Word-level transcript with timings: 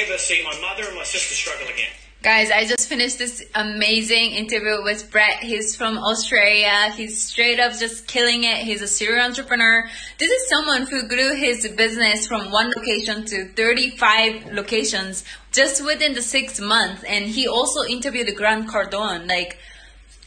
ever 0.00 0.18
see 0.18 0.42
my 0.44 0.58
mother 0.60 0.84
and 0.86 0.96
my 0.96 1.04
sister 1.04 1.34
struggle 1.34 1.66
again. 1.66 1.90
Guys, 2.20 2.50
I 2.50 2.64
just 2.64 2.88
finished 2.88 3.18
this 3.18 3.44
amazing 3.54 4.32
interview 4.32 4.82
with 4.82 5.08
Brett. 5.12 5.38
He's 5.40 5.76
from 5.76 5.98
Australia. 5.98 6.92
He's 6.96 7.22
straight 7.22 7.60
up 7.60 7.78
just 7.78 8.08
killing 8.08 8.42
it. 8.42 8.56
He's 8.56 8.82
a 8.82 8.88
serial 8.88 9.24
entrepreneur. 9.24 9.88
This 10.18 10.28
is 10.28 10.48
someone 10.48 10.88
who 10.88 11.06
grew 11.06 11.36
his 11.36 11.68
business 11.76 12.26
from 12.26 12.50
one 12.50 12.72
location 12.76 13.24
to 13.26 13.48
35 13.54 14.52
locations 14.52 15.24
just 15.52 15.84
within 15.86 16.14
the 16.14 16.22
six 16.22 16.58
months. 16.58 17.04
And 17.04 17.26
he 17.26 17.46
also 17.46 17.84
interviewed 17.84 18.34
Grant 18.36 18.68
Cardone. 18.68 19.28
Like, 19.28 19.58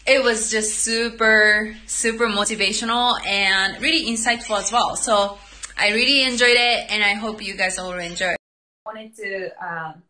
it 0.08 0.24
was 0.24 0.50
just 0.50 0.80
super, 0.80 1.76
super 1.88 2.28
motivational 2.28 3.20
and 3.26 3.82
really 3.82 4.10
insightful 4.10 4.58
as 4.58 4.72
well. 4.72 4.96
So 4.96 5.38
I 5.78 5.90
really 5.90 6.24
enjoyed 6.24 6.58
it 6.58 6.90
and 6.90 7.04
I 7.04 7.16
hope 7.16 7.46
you 7.46 7.56
guys 7.56 7.78
all 7.78 7.92
enjoy. 7.94 8.36
Wanted 8.86 9.16
to, 9.18 9.50
um, 9.64 10.04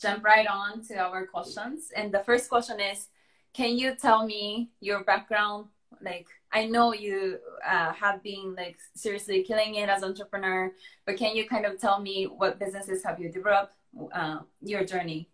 jump 0.00 0.24
right 0.24 0.46
on 0.46 0.82
to 0.86 0.96
our 0.96 1.26
questions. 1.26 1.90
And 1.94 2.12
the 2.12 2.20
first 2.20 2.48
question 2.48 2.80
is, 2.80 3.08
can 3.52 3.76
you 3.76 3.94
tell 3.94 4.24
me 4.26 4.70
your 4.80 5.04
background? 5.04 5.66
Like, 6.00 6.26
I 6.52 6.66
know 6.66 6.94
you 6.94 7.38
uh, 7.66 7.92
have 7.92 8.22
been 8.22 8.54
like 8.56 8.78
seriously 8.94 9.42
killing 9.42 9.74
it 9.74 9.88
as 9.88 10.02
entrepreneur, 10.02 10.72
but 11.04 11.16
can 11.16 11.36
you 11.36 11.46
kind 11.46 11.66
of 11.66 11.78
tell 11.78 12.00
me 12.00 12.24
what 12.24 12.58
businesses 12.58 13.04
have 13.04 13.20
you 13.20 13.30
developed, 13.30 13.74
uh, 14.12 14.38
your 14.62 14.84
journey? 14.84 15.28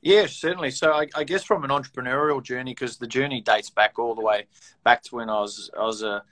Yeah, 0.00 0.26
certainly. 0.26 0.70
So 0.70 0.92
I, 0.92 1.08
I 1.14 1.24
guess 1.24 1.42
from 1.42 1.64
an 1.64 1.70
entrepreneurial 1.70 2.42
journey, 2.42 2.72
because 2.72 2.96
the 2.96 3.06
journey 3.06 3.40
dates 3.40 3.70
back 3.70 3.98
all 3.98 4.14
the 4.14 4.22
way 4.22 4.46
back 4.84 5.02
to 5.04 5.16
when 5.16 5.28
I 5.28 5.40
was 5.40 5.70
I 5.76 5.84
was 5.84 6.02
a, 6.02 6.22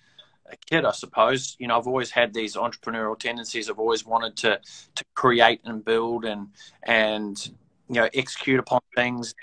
a 0.51 0.57
kid, 0.57 0.85
I 0.85 0.93
suppose. 0.93 1.57
You 1.59 1.69
know, 1.69 1.79
I've 1.79 1.87
always 1.87 2.11
had 2.11 2.35
these 2.35 2.57
entrepreneurial 2.57 3.19
tendencies. 3.19 3.69
I've 3.69 3.79
always 3.79 4.05
wanted 4.05 4.37
to 4.39 4.61
to 4.95 5.05
create 5.15 5.61
and 5.65 5.85
build 5.85 6.25
and 6.25 6.49
and 6.83 7.51
you 7.89 7.95
know 8.01 8.09
execute 8.15 8.61
upon 8.61 8.81
things 8.95 9.35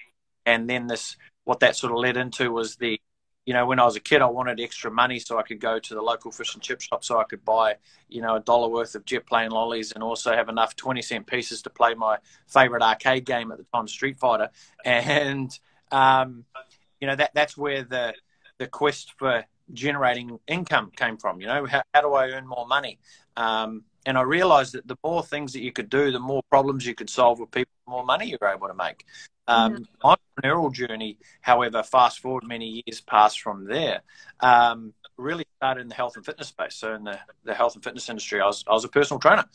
and 0.45 0.69
then 0.69 0.87
this 0.87 1.17
what 1.43 1.59
that 1.59 1.75
sort 1.75 1.91
of 1.91 1.99
led 1.99 2.17
into 2.17 2.51
was 2.51 2.75
the 2.77 2.99
you 3.45 3.53
know 3.53 3.65
when 3.65 3.79
i 3.79 3.85
was 3.85 3.95
a 3.95 3.99
kid 3.99 4.21
i 4.21 4.25
wanted 4.25 4.59
extra 4.59 4.91
money 4.91 5.19
so 5.19 5.37
i 5.37 5.43
could 5.43 5.59
go 5.59 5.79
to 5.79 5.93
the 5.93 6.01
local 6.01 6.31
fish 6.31 6.53
and 6.53 6.63
chip 6.63 6.81
shop 6.81 7.03
so 7.03 7.19
i 7.19 7.23
could 7.23 7.43
buy 7.43 7.75
you 8.07 8.21
know 8.21 8.35
a 8.35 8.39
dollar 8.39 8.69
worth 8.69 8.95
of 8.95 9.05
jet 9.05 9.25
plane 9.25 9.51
lollies 9.51 9.91
and 9.91 10.03
also 10.03 10.33
have 10.33 10.49
enough 10.49 10.75
20 10.75 11.01
cent 11.01 11.27
pieces 11.27 11.61
to 11.61 11.69
play 11.69 11.93
my 11.93 12.17
favorite 12.47 12.81
arcade 12.81 13.25
game 13.25 13.51
at 13.51 13.57
the 13.57 13.65
time 13.73 13.87
street 13.87 14.17
fighter 14.17 14.49
and 14.85 15.59
um, 15.91 16.45
you 16.99 17.07
know 17.07 17.15
that 17.15 17.31
that's 17.33 17.55
where 17.55 17.83
the 17.83 18.13
the 18.57 18.67
quest 18.67 19.13
for 19.17 19.45
generating 19.73 20.39
income 20.47 20.91
came 20.95 21.17
from 21.17 21.41
you 21.41 21.47
know 21.47 21.65
how, 21.65 21.81
how 21.93 22.01
do 22.01 22.13
i 22.13 22.29
earn 22.29 22.47
more 22.47 22.67
money 22.67 22.99
um, 23.37 23.83
and 24.05 24.17
I 24.17 24.21
realized 24.21 24.73
that 24.73 24.87
the 24.87 24.97
more 25.03 25.23
things 25.23 25.53
that 25.53 25.61
you 25.61 25.71
could 25.71 25.89
do, 25.89 26.11
the 26.11 26.19
more 26.19 26.43
problems 26.49 26.85
you 26.85 26.93
could 26.93 27.09
solve 27.09 27.39
with 27.39 27.51
people, 27.51 27.71
the 27.85 27.91
more 27.91 28.05
money 28.05 28.29
you 28.29 28.37
were 28.39 28.47
able 28.47 28.67
to 28.67 28.73
make. 28.73 29.03
Um, 29.47 29.85
mm-hmm. 30.03 30.13
Entrepreneurial 30.43 30.71
journey, 30.71 31.17
however, 31.41 31.83
fast 31.83 32.19
forward 32.19 32.43
many 32.45 32.83
years 32.85 33.01
past 33.01 33.41
from 33.41 33.65
there, 33.65 34.01
um, 34.41 34.93
really 35.17 35.45
started 35.57 35.81
in 35.81 35.87
the 35.87 35.95
health 35.95 36.15
and 36.15 36.25
fitness 36.25 36.49
space. 36.49 36.75
So 36.75 36.93
in 36.93 37.03
the, 37.03 37.19
the 37.43 37.53
health 37.53 37.75
and 37.75 37.83
fitness 37.83 38.09
industry, 38.09 38.41
I 38.41 38.45
was, 38.45 38.63
I 38.67 38.73
was 38.73 38.85
a 38.85 38.89
personal 38.89 39.19
trainer, 39.19 39.45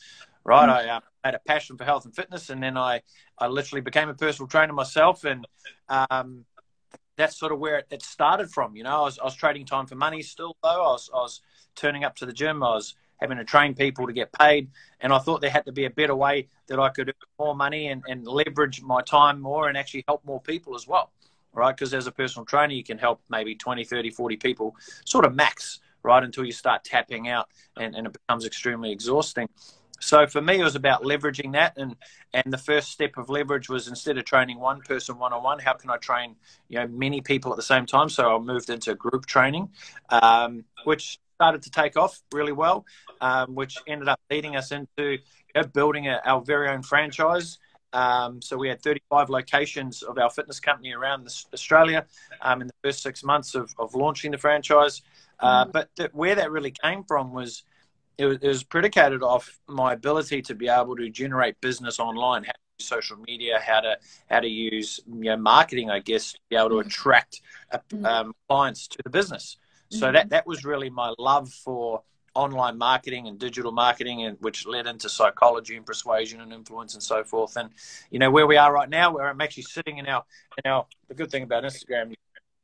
right? 0.45 0.69
Mm-hmm. 0.69 0.91
I 0.91 0.97
uh, 0.97 1.01
had 1.25 1.35
a 1.35 1.41
passion 1.41 1.77
for 1.77 1.85
health 1.85 2.05
and 2.05 2.15
fitness, 2.15 2.51
and 2.51 2.63
then 2.63 2.77
I, 2.77 3.03
I 3.39 3.47
literally 3.47 3.83
became 3.83 4.09
a 4.09 4.15
personal 4.15 4.49
trainer 4.49 4.73
myself, 4.73 5.25
and 5.25 5.47
um, 5.89 6.45
that's 7.21 7.37
sort 7.37 7.53
of 7.53 7.59
where 7.59 7.79
it, 7.79 7.87
it, 7.91 8.03
started 8.03 8.51
from. 8.51 8.77
You 8.77 8.85
know, 8.85 9.01
I 9.01 9.03
was, 9.03 9.19
I 9.19 9.25
was 9.25 9.35
trading 9.35 9.67
time 9.67 9.87
for 9.87 9.95
money 9.95 10.23
still, 10.23 10.57
though. 10.63 10.69
I 10.69 10.93
was, 10.93 11.11
I 11.13 11.19
was 11.19 11.41
turning 11.77 12.05
up 12.05 12.17
to 12.17 12.27
the 12.27 12.33
gym. 12.33 12.63
I 12.63 12.75
was 12.75 12.95
having 13.21 13.39
to 13.39 13.45
train 13.45 13.75
people 13.75 14.07
to 14.07 14.13
get 14.13 14.33
paid. 14.33 14.69
And 15.01 15.13
I 15.13 15.19
thought 15.19 15.41
there 15.41 15.51
had 15.51 15.67
to 15.67 15.73
be 15.73 15.85
a 15.85 15.91
better 15.91 16.15
way 16.15 16.49
that 16.69 16.79
I 16.79 16.89
could 16.89 17.09
earn 17.09 17.15
more 17.39 17.55
money 17.55 17.89
and, 17.89 18.03
and 18.09 18.27
leverage 18.27 18.83
my 18.83 19.03
time 19.03 19.41
more 19.41 19.69
and 19.69 19.77
actually 19.77 20.05
help 20.09 20.25
more 20.25 20.41
people 20.41 20.75
as 20.75 20.87
well, 20.87 21.11
right? 21.53 21.77
Because 21.77 21.93
as 21.95 22.07
a 22.07 22.13
personal 22.13 22.45
trainer, 22.47 22.73
you 22.73 22.85
can 22.85 22.99
help 22.99 23.21
maybe 23.29 23.55
20, 23.55 23.85
30, 23.85 24.11
40 24.11 24.37
people 24.37 24.75
sort 25.05 25.25
of 25.25 25.35
max, 25.35 25.81
right? 26.03 26.23
Until 26.23 26.45
you 26.45 26.53
start 26.53 26.85
tapping 26.85 27.29
out 27.29 27.49
and, 27.77 27.95
and 27.95 28.07
it 28.07 28.13
becomes 28.13 28.47
extremely 28.47 28.91
exhausting. 28.91 29.49
So 30.01 30.27
for 30.27 30.41
me, 30.41 30.61
it 30.61 30.65
was 30.65 30.75
about 30.75 31.03
leveraging 31.03 31.53
that, 31.53 31.75
and 31.77 31.95
and 32.33 32.53
the 32.53 32.59
first 32.59 32.91
step 32.91 33.17
of 33.17 33.29
leverage 33.29 33.69
was 33.69 33.87
instead 33.87 34.19
of 34.19 34.25
training 34.25 34.59
one 34.59 34.81
person 34.81 35.19
one 35.19 35.33
on 35.33 35.43
one, 35.43 35.59
how 35.59 35.75
can 35.75 35.91
I 35.91 35.97
train 35.97 36.37
you 36.69 36.79
know 36.79 36.89
many 36.89 37.21
people 37.21 37.53
at 37.53 37.57
the 37.57 37.63
same 37.63 37.87
time? 37.87 38.09
So 38.09 38.35
I 38.35 38.39
moved 38.39 38.71
into 38.71 38.95
group 38.95 39.27
training, 39.27 39.71
um, 40.09 40.65
which 40.85 41.19
started 41.37 41.63
to 41.63 41.71
take 41.71 41.97
off 41.97 42.21
really 42.33 42.53
well, 42.53 42.85
um, 43.21 43.55
which 43.55 43.79
ended 43.87 44.09
up 44.09 44.21
leading 44.31 44.57
us 44.57 44.73
into 44.73 44.89
you 44.99 45.19
know, 45.55 45.63
building 45.63 46.07
a, 46.09 46.21
our 46.25 46.43
very 46.43 46.69
own 46.69 46.83
franchise. 46.83 47.59
Um, 47.93 48.41
so 48.41 48.57
we 48.57 48.69
had 48.69 48.83
35 48.83 49.31
locations 49.31 50.03
of 50.03 50.19
our 50.19 50.31
fitness 50.31 50.61
company 50.61 50.93
around 50.93 51.25
this, 51.25 51.47
Australia 51.53 52.07
um, 52.41 52.61
in 52.61 52.69
the 52.69 52.75
first 52.85 53.03
six 53.03 53.25
months 53.25 53.55
of, 53.55 53.75
of 53.79 53.95
launching 53.95 54.31
the 54.31 54.39
franchise. 54.39 55.03
Uh, 55.41 55.65
mm. 55.65 55.73
But 55.73 55.97
th- 55.97 56.11
where 56.13 56.35
that 56.35 56.51
really 56.51 56.71
came 56.71 57.05
from 57.05 57.33
was 57.33 57.65
it, 58.19 58.27
was 58.27 58.39
it, 58.43 58.49
was 58.49 58.65
predicated 58.65 59.23
off 59.23 59.59
my 59.69 59.93
ability 59.93 60.43
to 60.43 60.55
be 60.55 60.69
able 60.69 60.97
to 60.97 61.09
generate 61.11 61.61
business 61.61 61.99
online, 61.99 62.45
how 62.45 62.53
to 62.53 62.59
use 62.79 62.89
social 62.89 63.17
media, 63.19 63.61
how 63.65 63.81
to 63.81 63.99
how 64.29 64.41
to 64.41 64.49
use 64.49 65.01
you 65.07 65.25
know, 65.25 65.37
marketing, 65.37 65.91
I 65.91 66.01
guess, 66.01 66.33
to 66.33 66.39
be 66.49 66.57
able 66.57 66.71
to 66.71 66.79
attract 66.81 67.41
uh, 67.73 67.79
mm. 67.91 68.05
um, 68.05 68.35
clients 68.49 68.89
to 68.89 68.99
the 69.05 69.11
business. 69.11 69.57
So 69.91 70.07
mm-hmm. 70.07 70.15
that 70.15 70.31
that 70.31 70.47
was 70.47 70.65
really 70.65 70.91
my 70.91 71.15
love 71.19 71.51
for 71.51 72.03
online 72.35 72.79
marketing 72.79 73.27
and 73.27 73.39
digital 73.39 73.73
marketing, 73.73 74.23
and 74.23 74.37
which 74.41 74.67
led 74.67 74.87
into 74.87 75.09
psychology 75.09 75.77
and 75.77 75.85
persuasion 75.85 76.41
and 76.41 76.53
influence 76.53 76.95
and 76.95 77.03
so 77.03 77.25
forth. 77.25 77.57
And 77.57 77.71
you 78.11 78.19
know 78.19 78.31
where 78.31 78.47
we 78.47 78.57
are 78.57 78.73
right 78.73 78.89
now, 78.89 79.13
where 79.13 79.29
I'm 79.29 79.41
actually 79.41 79.65
sitting 79.65 79.99
in 79.99 80.07
our 80.07 80.25
in 80.63 80.71
our. 80.71 80.87
The 81.09 81.15
good 81.15 81.31
thing 81.31 81.43
about 81.43 81.65
Instagram, 81.65 82.11
you 82.11 82.17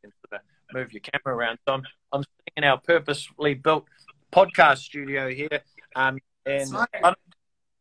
can 0.03 0.13
sort 0.29 0.41
of 0.41 0.41
move 0.73 0.93
your 0.93 1.01
camera 1.01 1.37
around. 1.37 1.59
So 1.67 1.75
I'm 1.75 1.83
I'm 2.13 2.23
sitting 2.23 2.53
in 2.57 2.65
our 2.65 2.79
purposely 2.79 3.55
built 3.55 3.87
podcast 4.33 4.79
studio 4.79 5.29
here, 5.31 5.61
um, 5.95 6.19
and 6.45 6.73
one, 6.73 7.15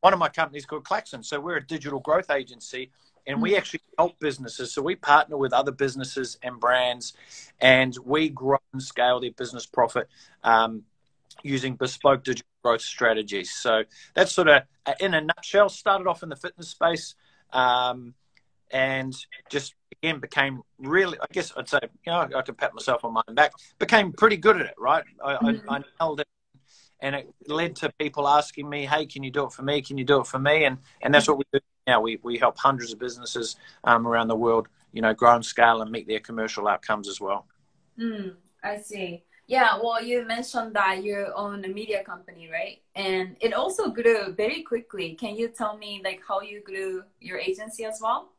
one 0.02 0.14
of 0.14 0.20
my 0.20 0.30
companies 0.30 0.66
called 0.66 0.84
Claxon. 0.84 1.24
So 1.24 1.40
we're 1.40 1.58
a 1.58 1.66
digital 1.66 2.00
growth 2.00 2.30
agency 2.30 2.92
and 3.28 3.42
we 3.42 3.54
mm. 3.54 3.58
actually 3.58 3.82
help 3.98 4.20
businesses. 4.20 4.74
So 4.74 4.82
we 4.82 4.96
partner 4.96 5.38
with 5.38 5.54
other 5.54 5.72
businesses 5.72 6.38
and 6.44 6.60
brands, 6.60 7.14
and 7.60 7.96
we 8.04 8.30
grow 8.30 8.60
and 8.74 8.82
scale 8.82 9.20
their 9.20 9.32
business 9.32 9.66
profit 9.66 10.08
um, 10.44 10.84
using 11.44 11.76
bespoke 11.76 12.24
digital 12.24 12.48
growth 12.64 12.82
strategies. 12.82 13.52
So 13.52 13.84
that's 14.14 14.32
sort 14.32 14.50
of, 14.50 14.64
uh, 14.86 14.94
in 15.00 15.14
a 15.14 15.22
nutshell, 15.22 15.70
started 15.70 16.08
off 16.08 16.24
in 16.24 16.30
the 16.30 16.36
fitness 16.36 16.70
space, 16.70 17.16
um, 17.52 18.14
and 18.72 19.14
just 19.50 19.76
again 19.92 20.20
became 20.20 20.62
really. 20.78 21.18
I 21.20 21.26
guess 21.32 21.54
I'd 21.56 21.70
say, 21.70 21.80
you 22.06 22.12
know, 22.12 22.30
I 22.36 22.42
could 22.42 22.58
pat 22.58 22.74
myself 22.74 23.06
on 23.06 23.14
my 23.14 23.22
back. 23.34 23.54
Became 23.80 24.12
pretty 24.14 24.38
good 24.38 24.60
at 24.60 24.68
it, 24.68 24.76
right? 24.78 25.04
I, 25.24 25.36
mm-hmm. 25.36 25.70
I, 25.70 25.78
I 25.78 25.84
nailed 26.00 26.20
it 26.20 26.28
and 27.02 27.16
it 27.16 27.34
led 27.48 27.76
to 27.78 27.92
people 28.00 28.28
asking 28.28 28.70
me, 28.70 28.86
"Hey, 28.86 29.06
can 29.06 29.24
you 29.24 29.32
do 29.32 29.46
it 29.46 29.52
for 29.52 29.64
me? 29.64 29.82
Can 29.82 29.98
you 29.98 30.06
do 30.06 30.22
it 30.22 30.28
for 30.28 30.40
me?" 30.40 30.66
And 30.66 30.78
and 31.02 31.14
that's 31.14 31.28
what 31.28 31.38
we 31.38 31.46
do 31.52 31.60
now. 31.88 32.02
We 32.02 32.20
we 32.24 32.38
help 32.38 32.58
hundreds 32.58 32.94
of 32.94 33.00
businesses 33.00 33.56
um, 33.84 34.08
around 34.08 34.28
the 34.28 34.36
world, 34.36 34.68
you 34.92 35.02
know, 35.02 35.14
grow 35.14 35.36
and 35.36 35.46
scale 35.46 35.82
and 35.82 35.92
meet 35.92 36.08
their 36.08 36.20
commercial 36.20 36.68
outcomes 36.68 37.08
as 37.08 37.20
well. 37.20 37.48
Mm, 38.00 38.36
I 38.64 38.78
see. 38.78 39.24
Yeah, 39.48 39.78
well, 39.82 40.04
you 40.04 40.26
mentioned 40.26 40.76
that 40.76 41.04
you 41.04 41.28
own 41.36 41.64
a 41.66 41.68
media 41.68 42.04
company, 42.04 42.50
right? 42.52 42.82
And 42.96 43.38
it 43.40 43.54
also 43.54 43.90
grew 43.90 44.34
very 44.34 44.64
quickly. 44.64 45.14
Can 45.14 45.36
you 45.36 45.50
tell 45.50 45.78
me 45.78 46.02
like 46.04 46.22
how 46.28 46.42
you 46.42 46.64
grew 46.64 47.04
your 47.20 47.38
agency 47.38 47.86
as 47.86 48.00
well? 48.02 48.32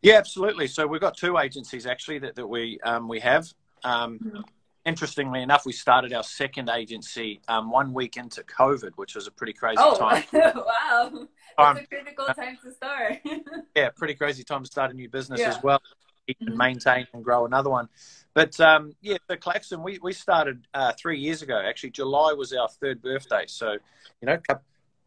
Yeah, 0.00 0.14
absolutely. 0.14 0.66
So 0.68 0.86
we've 0.86 1.02
got 1.02 1.16
two 1.18 1.36
agencies 1.36 1.84
actually 1.84 2.18
that, 2.20 2.34
that 2.36 2.46
we 2.46 2.78
um, 2.80 3.08
we 3.08 3.20
have. 3.20 3.52
Um, 3.82 4.18
mm-hmm 4.18 4.40
interestingly 4.86 5.42
enough, 5.42 5.64
we 5.64 5.72
started 5.72 6.12
our 6.12 6.22
second 6.22 6.68
agency 6.68 7.40
um, 7.48 7.70
one 7.70 7.92
week 7.92 8.16
into 8.16 8.42
COVID, 8.42 8.92
which 8.96 9.14
was 9.14 9.26
a 9.26 9.30
pretty 9.30 9.52
crazy 9.52 9.78
oh, 9.78 9.96
time. 9.96 10.24
wow. 10.32 11.26
That's 11.56 11.70
um, 11.70 11.76
a 11.76 11.86
critical 11.86 12.26
time 12.26 12.58
to 12.64 12.72
start. 12.72 13.20
yeah, 13.76 13.90
pretty 13.90 14.14
crazy 14.14 14.44
time 14.44 14.62
to 14.62 14.70
start 14.70 14.90
a 14.90 14.94
new 14.94 15.08
business 15.08 15.40
yeah. 15.40 15.48
as 15.48 15.62
well. 15.62 15.80
And 16.26 16.48
mm-hmm. 16.48 16.56
maintain 16.56 17.06
and 17.12 17.22
grow 17.22 17.44
another 17.44 17.68
one. 17.68 17.88
But 18.32 18.58
um, 18.58 18.92
yeah, 19.02 19.18
so 19.28 19.36
Claxon, 19.36 19.82
we, 19.82 19.98
we 20.02 20.14
started 20.14 20.66
uh, 20.72 20.92
three 20.98 21.18
years 21.18 21.42
ago. 21.42 21.60
Actually, 21.62 21.90
July 21.90 22.32
was 22.32 22.52
our 22.54 22.68
third 22.68 23.02
birthday. 23.02 23.44
So, 23.46 23.72
you 23.72 24.26
know, 24.26 24.38
a 24.48 24.58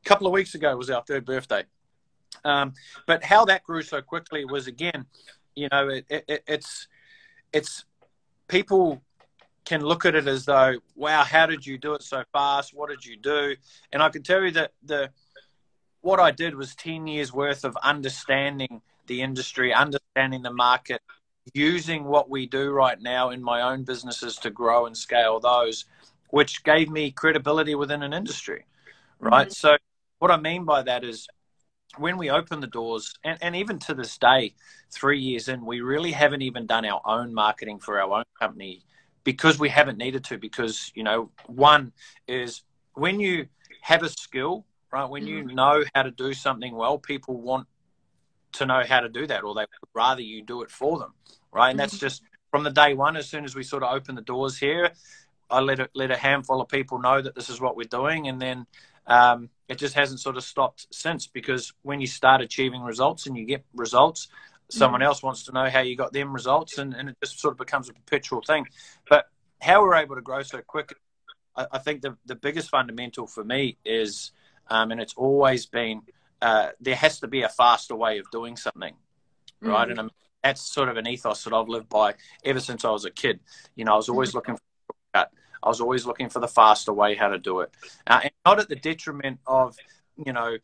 couple 0.06 0.27
of 0.27 0.33
weeks 0.33 0.53
ago 0.53 0.75
was 0.77 0.91
our 0.91 1.03
third 1.07 1.25
birthday. 1.25 1.63
Um, 2.45 2.73
but 3.07 3.23
how 3.23 3.45
that 3.45 3.63
grew 3.63 3.81
so 3.81 4.01
quickly 4.01 4.45
was 4.45 4.68
again, 4.68 5.06
you 5.56 5.68
know, 5.71 5.89
it, 5.89 6.06
it, 6.09 6.44
it's 6.47 6.88
it's 7.51 7.85
people 8.47 9.01
can 9.68 9.81
look 9.81 10.06
at 10.06 10.16
it 10.16 10.28
as 10.28 10.46
though, 10.46 10.78
wow, 10.96 11.24
how 11.24 11.46
did 11.46 11.66
you 11.66 11.78
do 11.78 11.94
it 11.94 12.02
so 12.02 12.24
fast? 12.31 12.74
What 12.74 12.90
did 12.90 13.06
you 13.06 13.18
do? 13.18 13.54
And 13.92 14.02
I 14.02 14.08
can 14.10 14.24
tell 14.24 14.42
you 14.42 14.52
that 14.52 14.72
the 14.84 15.10
what 16.02 16.22
I 16.22 16.31
did 16.31 16.56
was 16.56 16.74
10 16.75 17.06
years 17.06 17.34
worth 17.34 17.66
of 17.66 17.75
understanding 17.84 18.81
the 19.08 19.22
industry, 19.22 19.74
understanding 19.74 20.42
the 20.42 20.54
market, 20.54 21.02
using 21.54 22.06
what 22.06 22.30
we 22.30 22.46
do 22.46 22.69
right 22.69 23.00
now 23.02 23.31
in 23.31 23.44
my 23.44 23.62
own 23.62 23.84
businesses 23.84 24.38
to 24.38 24.50
grow 24.50 24.86
and 24.86 24.96
scale 24.96 25.40
those, 25.42 25.84
which 26.30 26.64
gave 26.64 26.90
me 26.90 27.12
credibility 27.12 27.75
within 27.75 28.04
an 28.04 28.14
industry. 28.14 28.66
right? 29.19 29.48
Mm-hmm. 29.48 29.52
So 29.52 29.75
what 30.19 30.31
I 30.31 30.38
mean 30.38 30.64
by 30.64 30.84
that 30.84 31.04
is 31.04 31.28
when 31.98 32.18
we 32.18 32.30
open 32.30 32.62
the 32.62 32.68
doors, 32.68 33.14
and, 33.25 33.38
and 33.42 33.56
even 33.56 33.78
to 33.80 33.94
this 33.94 34.18
day, 34.18 34.54
three 34.92 35.19
years 35.19 35.50
in, 35.50 35.66
we 35.66 35.81
really 35.81 36.14
haven't 36.14 36.42
even 36.42 36.68
done 36.68 36.86
our 36.86 37.02
own 37.04 37.34
marketing 37.34 37.80
for 37.80 38.00
our 38.00 38.19
own 38.19 38.25
company 38.40 38.84
because 39.27 39.59
we 39.59 39.68
haven't 39.68 39.97
needed 39.97 40.24
to. 40.24 40.38
Because, 40.38 40.89
you 40.95 41.03
know, 41.03 41.29
one 41.47 41.91
is 42.29 42.63
when 42.94 43.19
you 43.19 43.47
have 43.81 44.01
a 44.01 44.07
skill, 44.07 44.65
right, 44.89 45.09
when 45.09 45.27
you 45.27 45.44
mm-hmm. 45.44 45.53
know 45.53 45.83
how 45.94 46.03
to 46.03 46.12
do 46.12 46.31
something 46.31 46.74
well, 46.74 46.97
people 46.97 47.41
want 47.41 47.68
to 48.53 48.65
know 48.65 48.83
how 48.88 49.01
to 49.01 49.09
do 49.09 49.27
that 49.27 49.44
or 49.44 49.53
they 49.53 49.63
would 49.63 49.89
rather 49.94 50.21
you 50.21 50.41
do 50.41 50.62
it 50.62 50.71
for 50.71 50.97
them, 50.97 51.13
right? 51.51 51.71
And 51.71 51.77
that's 51.77 51.95
mm-hmm. 51.95 52.06
just 52.06 52.21
from 52.51 52.63
the 52.63 52.71
day 52.71 52.94
one, 52.94 53.18
as 53.18 53.27
soon 53.27 53.44
as 53.44 53.53
we 53.53 53.63
sort 53.63 53.83
of 53.83 53.94
open 53.94 54.15
the 54.15 54.21
doors 54.21 54.57
here, 54.57 54.91
I 55.50 55.59
let 55.59 55.81
a, 55.81 55.89
let 55.94 56.09
a 56.09 56.15
handful 56.15 56.62
of 56.62 56.69
people 56.69 56.97
know 56.97 57.21
that 57.21 57.35
this 57.35 57.50
is 57.50 57.59
what 57.59 57.75
we're 57.75 57.83
doing. 57.83 58.30
And 58.30 58.41
then 58.41 58.65
um, 59.07 59.50
it 59.68 59.77
just 59.77 59.95
hasn't 59.95 60.21
sort 60.21 60.38
of 60.38 60.45
stopped 60.45 60.88
since 60.89 61.27
because 61.27 61.73
when 61.81 62.00
you 62.00 62.07
start 62.07 62.39
achieving 62.39 62.81
results 62.81 63.27
and 63.27 63.35
you 63.35 63.44
get 63.44 63.65
results, 63.75 64.30
someone 64.69 65.02
mm-hmm. 65.02 65.08
else 65.08 65.24
wants 65.24 65.44
to 65.44 65.52
know 65.52 65.69
how 65.69 65.81
you 65.81 65.96
got 65.96 66.14
them 66.14 66.34
results, 66.34 66.78
and, 66.78 66.94
and 66.94 67.10
it 67.10 67.18
just 67.24 67.40
sort 67.40 67.54
of 67.54 67.58
becomes 67.58 67.90
a 67.90 67.94
perpetual 67.94 68.42
thing. 68.42 68.68
But 69.10 69.25
how 69.62 69.81
we're 69.81 69.96
able 69.96 70.16
to 70.16 70.22
grow 70.22 70.44
so 70.44 70.62
quick, 70.62 70.94
I, 71.56 71.68
I 71.74 71.78
think 71.80 72.02
the, 72.02 72.18
the 72.25 72.36
biggest 72.36 72.69
fundamental 72.69 73.28
for 73.28 73.44
me 73.44 73.78
is, 73.86 74.31
um, 74.69 74.92
and 74.92 75.02
it's 75.02 75.14
always 75.16 75.66
been, 75.66 76.02
uh, 76.42 76.69
there 76.80 76.96
has 76.96 77.19
to 77.22 77.28
be 77.28 77.42
a 77.42 77.50
faster 77.50 77.96
way 77.96 78.19
of 78.19 78.30
doing 78.31 78.58
something, 78.58 78.94
right? 79.62 79.81
Mm-hmm. 79.81 79.92
And 79.92 80.00
I'm, 80.00 80.12
that's 80.44 80.62
sort 80.62 80.90
of 80.90 80.98
an 80.98 81.08
ethos 81.08 81.44
that 81.44 81.54
I've 81.54 81.68
lived 81.68 81.90
by 81.90 82.16
ever 82.46 82.60
since 82.60 82.86
I 82.86 82.92
was 82.92 83.06
a 83.06 83.12
kid. 83.12 83.40
You 83.75 83.86
know, 83.86 83.94
I 83.94 83.98
was 83.98 84.10
always 84.10 84.34
looking 84.34 84.56
for 84.56 84.62
cut. 85.14 85.31
I 85.64 85.68
was 85.69 85.81
always 85.81 86.06
looking 86.06 86.30
for 86.30 86.40
the 86.40 86.48
faster 86.48 86.94
way 86.94 87.16
how 87.16 87.30
to 87.30 87.40
do 87.40 87.62
it, 87.62 87.72
uh, 88.06 88.19
and 88.24 88.31
not 88.46 88.60
at 88.60 88.69
the 88.69 88.75
detriment 88.75 89.40
of, 89.48 89.75
you 90.24 90.31
know, 90.31 90.58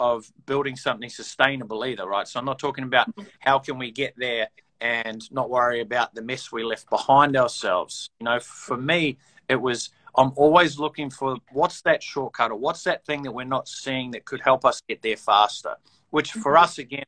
of 0.00 0.30
building 0.46 0.76
something 0.76 1.08
sustainable 1.08 1.84
either, 1.84 2.06
right? 2.06 2.26
So 2.26 2.38
I'm 2.38 2.46
not 2.46 2.58
talking 2.58 2.84
about 2.84 3.08
how 3.40 3.58
can 3.58 3.78
we 3.78 3.90
get 3.90 4.14
there 4.16 4.48
and 4.80 5.30
not 5.32 5.50
worry 5.50 5.80
about 5.80 6.14
the 6.14 6.22
mess 6.22 6.52
we 6.52 6.62
left 6.62 6.88
behind 6.88 7.36
ourselves. 7.36 8.10
You 8.20 8.24
know, 8.26 8.40
for 8.40 8.76
me, 8.76 9.18
it 9.48 9.60
was 9.60 9.90
I'm 10.16 10.32
always 10.36 10.78
looking 10.78 11.10
for 11.10 11.36
what's 11.52 11.82
that 11.82 12.02
shortcut 12.02 12.50
or 12.50 12.56
what's 12.56 12.84
that 12.84 13.04
thing 13.04 13.22
that 13.22 13.32
we're 13.32 13.44
not 13.44 13.68
seeing 13.68 14.10
that 14.12 14.24
could 14.24 14.40
help 14.40 14.64
us 14.64 14.82
get 14.88 15.02
there 15.02 15.16
faster. 15.16 15.76
Which 16.10 16.32
for 16.32 16.54
mm-hmm. 16.54 16.64
us 16.64 16.78
again, 16.78 17.04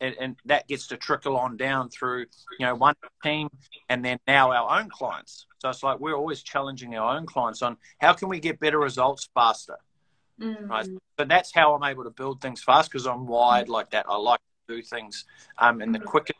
and, 0.00 0.14
and, 0.18 0.36
that 0.46 0.66
gets 0.66 0.86
to 0.88 0.96
trickle 0.96 1.36
on 1.36 1.56
down 1.56 1.90
through 1.90 2.24
you 2.58 2.66
know 2.66 2.74
one 2.74 2.94
team 3.22 3.48
and 3.88 4.04
then 4.04 4.18
now 4.26 4.50
our 4.50 4.80
own 4.80 4.88
clients. 4.90 5.46
So 5.58 5.68
it's 5.68 5.82
like 5.82 6.00
we're 6.00 6.16
always 6.16 6.42
challenging 6.42 6.96
our 6.96 7.16
own 7.16 7.26
clients 7.26 7.62
on 7.62 7.76
how 8.00 8.14
can 8.14 8.28
we 8.28 8.40
get 8.40 8.58
better 8.58 8.78
results 8.78 9.28
faster. 9.34 9.76
Mm. 10.40 10.68
Right. 10.68 10.86
So 11.18 11.24
that's 11.24 11.52
how 11.54 11.74
I'm 11.74 11.84
able 11.84 12.04
to 12.04 12.10
build 12.10 12.40
things 12.40 12.62
fast 12.62 12.90
because 12.90 13.06
I'm 13.06 13.26
wired 13.26 13.68
like 13.68 13.90
that. 13.90 14.06
I 14.08 14.16
like 14.16 14.40
to 14.68 14.76
do 14.76 14.82
things 14.82 15.26
um, 15.58 15.82
in 15.82 15.92
the 15.92 15.98
mm. 15.98 16.04
quickest 16.04 16.38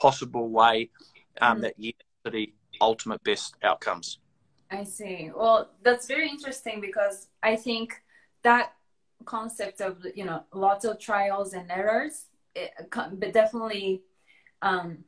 possible 0.00 0.48
way 0.48 0.90
um, 1.40 1.58
mm. 1.58 1.62
that 1.62 1.78
yields 1.78 1.98
the 2.24 2.52
ultimate 2.80 3.22
best 3.22 3.54
outcomes. 3.62 4.18
I 4.70 4.84
see. 4.84 5.30
Well, 5.34 5.70
that's 5.82 6.08
very 6.08 6.28
interesting 6.28 6.80
because 6.80 7.28
I 7.42 7.56
think 7.56 8.02
that 8.42 8.72
concept 9.24 9.80
of 9.80 10.04
you 10.14 10.24
know 10.24 10.44
lots 10.52 10.84
of 10.84 10.98
trials 10.98 11.52
and 11.52 11.70
errors, 11.70 12.26
it, 12.54 12.72
but 12.90 13.32
definitely, 13.32 14.02
um, 14.62 15.04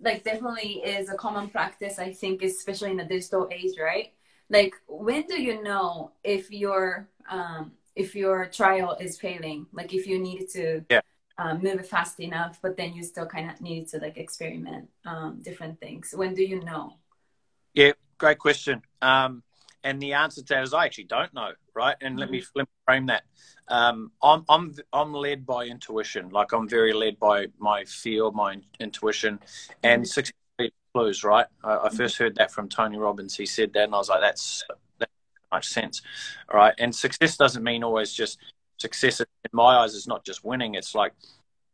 like 0.00 0.22
definitely 0.22 0.82
is 0.84 1.10
a 1.10 1.14
common 1.14 1.48
practice. 1.48 1.98
I 1.98 2.12
think, 2.12 2.42
especially 2.42 2.92
in 2.92 2.96
the 2.96 3.04
digital 3.04 3.48
age, 3.50 3.72
right? 3.80 4.12
Like, 4.50 4.74
when 4.88 5.26
do 5.26 5.40
you 5.40 5.62
know 5.62 6.12
if 6.24 6.50
you're 6.50 7.08
um, 7.30 7.72
if 7.96 8.14
your 8.14 8.46
trial 8.46 8.96
is 9.00 9.18
failing, 9.18 9.66
like 9.72 9.94
if 9.94 10.06
you 10.06 10.18
needed 10.18 10.48
to 10.50 10.84
yeah. 10.90 11.00
um, 11.38 11.62
move 11.62 11.86
fast 11.86 12.20
enough, 12.20 12.58
but 12.62 12.76
then 12.76 12.92
you 12.92 13.02
still 13.02 13.26
kind 13.26 13.50
of 13.50 13.60
needed 13.60 13.88
to 13.88 13.98
like 13.98 14.16
experiment 14.16 14.88
um, 15.06 15.40
different 15.42 15.80
things. 15.80 16.12
When 16.14 16.34
do 16.34 16.42
you 16.42 16.62
know? 16.62 16.94
Yeah, 17.74 17.92
great 18.18 18.38
question. 18.38 18.82
Um, 19.00 19.42
and 19.82 20.00
the 20.00 20.12
answer 20.12 20.42
to 20.42 20.54
that 20.54 20.62
is 20.62 20.74
I 20.74 20.84
actually 20.84 21.04
don't 21.04 21.32
know, 21.32 21.52
right? 21.74 21.96
And 22.00 22.12
mm-hmm. 22.12 22.20
let 22.20 22.30
me 22.30 22.42
let 22.54 22.62
me 22.62 22.72
frame 22.84 23.06
that. 23.06 23.22
Um, 23.68 24.12
I'm 24.22 24.44
I'm 24.48 24.74
I'm 24.92 25.14
led 25.14 25.46
by 25.46 25.64
intuition. 25.64 26.28
Like 26.30 26.52
I'm 26.52 26.68
very 26.68 26.92
led 26.92 27.18
by 27.18 27.46
my 27.58 27.84
feel, 27.84 28.30
my 28.32 28.58
intuition, 28.78 29.40
and 29.82 30.02
mm-hmm. 30.02 30.08
success 30.08 30.34
clues. 30.92 31.24
Right? 31.24 31.46
I, 31.64 31.72
I, 31.72 31.76
mm-hmm. 31.76 31.96
first 31.96 32.18
heard 32.18 32.34
that 32.36 32.50
from 32.50 32.68
Tony 32.68 32.98
Robbins. 32.98 33.36
He 33.36 33.46
said 33.46 33.72
that, 33.72 33.84
and 33.84 33.94
I 33.94 33.98
was 33.98 34.10
like, 34.10 34.20
that's 34.20 34.64
much 35.52 35.68
sense. 35.68 36.02
All 36.50 36.58
right. 36.58 36.74
And 36.78 36.94
success 36.94 37.36
doesn't 37.36 37.62
mean 37.62 37.84
always 37.84 38.12
just 38.12 38.38
success. 38.78 39.20
In 39.20 39.26
my 39.52 39.78
eyes, 39.78 39.94
is 39.94 40.06
not 40.06 40.24
just 40.24 40.44
winning. 40.44 40.74
It's 40.74 40.94
like 40.94 41.12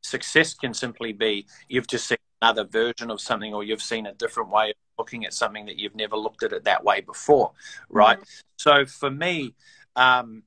success 0.03 0.55
can 0.55 0.73
simply 0.73 1.13
be 1.13 1.47
you've 1.69 1.87
just 1.87 2.07
seen 2.07 2.19
another 2.43 2.65
version 2.65 3.11
of 3.11 3.21
something 3.21 3.53
or 3.55 3.65
you've 3.65 3.83
seen 3.83 4.07
a 4.07 4.15
different 4.15 4.51
way 4.51 4.71
of 4.71 4.77
looking 4.99 5.25
at 5.25 5.35
something 5.35 5.67
that 5.67 5.79
you've 5.79 5.95
never 5.97 6.17
looked 6.17 6.43
at 6.43 6.53
it 6.53 6.65
that 6.65 6.85
way 6.85 7.01
before. 7.01 7.53
Right. 7.89 8.19
Mm-hmm. 8.19 8.41
So 8.57 8.87
for 8.87 9.11
me, 9.11 9.55
um, 9.97 10.43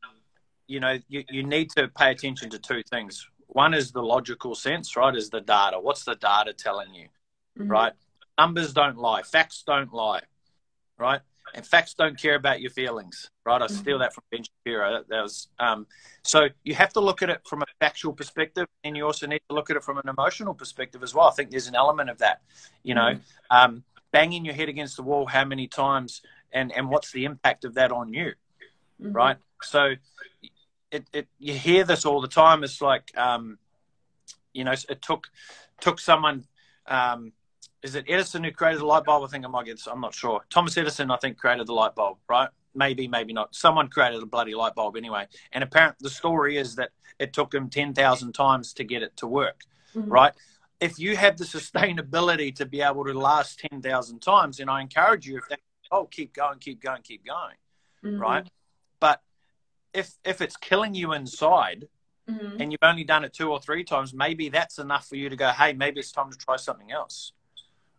you 0.67 0.79
know, 0.79 0.99
you, 1.07 1.23
you 1.29 1.43
need 1.43 1.69
to 1.71 1.87
pay 1.87 2.11
attention 2.11 2.49
to 2.51 2.59
two 2.59 2.83
things. 2.83 3.27
One 3.47 3.73
is 3.73 3.91
the 3.91 4.03
logical 4.03 4.53
sense, 4.55 4.95
right? 4.95 5.15
Is 5.15 5.29
the 5.29 5.41
data. 5.41 5.79
What's 5.79 6.03
the 6.03 6.15
data 6.15 6.53
telling 6.53 6.93
you? 6.93 7.07
Mm-hmm. 7.57 7.71
Right? 7.71 7.93
Numbers 8.37 8.73
don't 8.73 8.97
lie. 8.97 9.23
Facts 9.23 9.63
don't 9.65 9.91
lie. 9.91 10.21
Right? 10.97 11.21
And 11.53 11.65
facts 11.65 11.93
don't 11.93 12.19
care 12.19 12.35
about 12.35 12.61
your 12.61 12.71
feelings, 12.71 13.29
right? 13.45 13.61
I 13.61 13.65
mm-hmm. 13.65 13.75
steal 13.75 13.99
that 13.99 14.13
from 14.13 14.23
Ben 14.31 14.43
Shapiro. 14.43 14.93
That, 14.93 15.09
that 15.09 15.21
was 15.21 15.47
um, 15.59 15.87
so 16.23 16.47
you 16.63 16.75
have 16.75 16.93
to 16.93 16.99
look 16.99 17.21
at 17.21 17.29
it 17.29 17.41
from 17.47 17.61
a 17.61 17.65
factual 17.79 18.13
perspective, 18.13 18.67
and 18.83 18.95
you 18.95 19.05
also 19.05 19.27
need 19.27 19.41
to 19.49 19.55
look 19.55 19.69
at 19.69 19.75
it 19.75 19.83
from 19.83 19.97
an 19.97 20.09
emotional 20.09 20.53
perspective 20.53 21.03
as 21.03 21.13
well. 21.13 21.27
I 21.27 21.31
think 21.31 21.51
there's 21.51 21.67
an 21.67 21.75
element 21.75 22.09
of 22.09 22.19
that, 22.19 22.41
you 22.83 22.95
know, 22.95 23.13
mm-hmm. 23.13 23.55
um, 23.55 23.83
banging 24.11 24.45
your 24.45 24.53
head 24.53 24.69
against 24.69 24.95
the 24.95 25.03
wall 25.03 25.25
how 25.25 25.45
many 25.45 25.67
times, 25.67 26.21
and 26.51 26.71
and 26.71 26.89
what's 26.89 27.11
the 27.11 27.25
impact 27.25 27.65
of 27.65 27.75
that 27.75 27.91
on 27.91 28.13
you, 28.13 28.33
mm-hmm. 29.01 29.11
right? 29.11 29.37
So, 29.61 29.93
it, 30.91 31.05
it 31.13 31.27
you 31.39 31.53
hear 31.53 31.83
this 31.83 32.05
all 32.05 32.21
the 32.21 32.27
time. 32.27 32.63
It's 32.63 32.81
like, 32.81 33.11
um, 33.17 33.57
you 34.53 34.63
know, 34.63 34.73
it 34.89 35.01
took 35.01 35.27
took 35.81 35.99
someone. 35.99 36.45
Um, 36.87 37.33
is 37.81 37.95
it 37.95 38.05
Edison 38.07 38.43
who 38.43 38.51
created 38.51 38.81
the 38.81 38.85
light 38.85 39.05
bulb? 39.05 39.23
I 39.23 39.27
think 39.27 39.45
I 39.45 39.47
might 39.47 39.65
get. 39.65 39.81
I'm 39.89 40.01
not 40.01 40.13
sure. 40.13 40.41
Thomas 40.49 40.77
Edison, 40.77 41.11
I 41.11 41.17
think, 41.17 41.37
created 41.37 41.67
the 41.67 41.73
light 41.73 41.95
bulb, 41.95 42.17
right? 42.27 42.49
Maybe, 42.75 43.07
maybe 43.07 43.33
not. 43.33 43.55
Someone 43.55 43.87
created 43.87 44.21
a 44.21 44.25
bloody 44.25 44.53
light 44.53 44.75
bulb 44.75 44.97
anyway. 44.97 45.27
And 45.51 45.63
apparently, 45.63 45.97
the 46.01 46.09
story 46.09 46.57
is 46.57 46.75
that 46.75 46.89
it 47.19 47.33
took 47.33 47.53
him 47.53 47.69
ten 47.69 47.93
thousand 47.93 48.33
times 48.33 48.73
to 48.73 48.83
get 48.83 49.01
it 49.01 49.15
to 49.17 49.27
work, 49.27 49.63
mm-hmm. 49.95 50.11
right? 50.11 50.33
If 50.81 50.99
you 50.99 51.15
have 51.15 51.37
the 51.37 51.45
sustainability 51.45 52.53
to 52.55 52.65
be 52.65 52.81
able 52.81 53.05
to 53.05 53.13
last 53.13 53.59
ten 53.59 53.81
thousand 53.81 54.19
times, 54.19 54.57
then 54.57 54.69
I 54.69 54.81
encourage 54.81 55.25
you. 55.25 55.37
If 55.37 55.47
that, 55.49 55.59
oh, 55.91 56.05
keep 56.05 56.33
going, 56.33 56.59
keep 56.59 56.81
going, 56.81 57.01
keep 57.01 57.25
going, 57.25 57.55
mm-hmm. 58.03 58.21
right? 58.21 58.47
But 58.99 59.21
if 59.93 60.11
if 60.25 60.41
it's 60.41 60.57
killing 60.57 60.95
you 60.95 61.13
inside, 61.13 61.87
mm-hmm. 62.29 62.61
and 62.61 62.73
you've 62.73 62.83
only 62.83 63.05
done 63.05 63.23
it 63.23 63.33
two 63.33 63.49
or 63.49 63.61
three 63.61 63.85
times, 63.85 64.13
maybe 64.13 64.49
that's 64.49 64.79
enough 64.79 65.07
for 65.07 65.15
you 65.15 65.29
to 65.29 65.37
go, 65.37 65.49
hey, 65.49 65.71
maybe 65.71 66.01
it's 66.01 66.11
time 66.11 66.29
to 66.29 66.37
try 66.37 66.57
something 66.57 66.91
else 66.91 67.31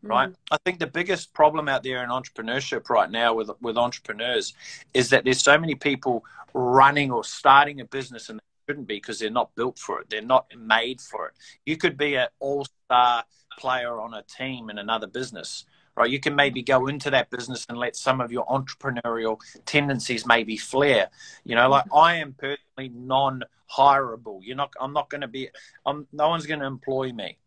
right? 0.03 0.31
Mm. 0.31 0.35
I 0.51 0.57
think 0.65 0.79
the 0.79 0.87
biggest 0.87 1.33
problem 1.35 1.69
out 1.69 1.83
there 1.83 2.03
in 2.03 2.11
entrepreneurship 2.11 2.89
right 2.89 3.11
now 3.11 3.35
with 3.35 3.51
with 3.61 3.77
entrepreneurs 3.77 4.55
is 4.95 5.11
that 5.11 5.25
there's 5.25 5.43
so 5.43 5.59
many 5.59 5.75
people 5.75 6.25
running 6.55 7.11
or 7.11 7.25
starting 7.25 7.81
a 7.81 7.85
business 7.85 8.29
and 8.29 8.39
they 8.39 8.73
shouldn't 8.73 8.87
be 8.87 8.97
because 8.97 9.19
they're 9.19 9.31
not 9.31 9.55
built 9.55 9.79
for 9.79 10.01
it. 10.01 10.11
They're 10.11 10.23
not 10.23 10.47
made 10.57 11.01
for 11.01 11.29
it. 11.29 11.35
You 11.67 11.77
could 11.77 11.97
be 11.97 12.17
an 12.17 12.29
all-star 12.41 13.25
player 13.59 14.01
on 14.01 14.15
a 14.15 14.23
team 14.23 14.71
in 14.71 14.79
another 14.79 15.07
business. 15.07 15.65
Right, 15.97 16.09
you 16.09 16.21
can 16.21 16.37
maybe 16.37 16.63
go 16.63 16.87
into 16.87 17.11
that 17.11 17.31
business 17.31 17.67
and 17.69 17.77
let 17.77 17.97
some 17.97 18.21
of 18.21 18.31
your 18.31 18.47
entrepreneurial 18.47 19.39
tendencies 19.67 20.25
maybe 20.25 20.57
flare. 20.57 21.11
You 21.45 21.57
know, 21.57 21.69
like 21.69 21.85
I 21.93 22.15
am 22.15 22.33
personally 22.33 22.91
non-hireable. 22.95 24.39
You're 24.43 24.57
not. 24.57 24.73
I'm 24.81 24.93
not 24.93 25.11
going 25.11 25.21
to 25.21 25.29
be. 25.29 25.51
I'm. 25.85 26.07
No 26.13 26.29
one's 26.29 26.47
going 26.47 26.61
to 26.61 26.67
employ 26.67 27.13
me 27.13 27.39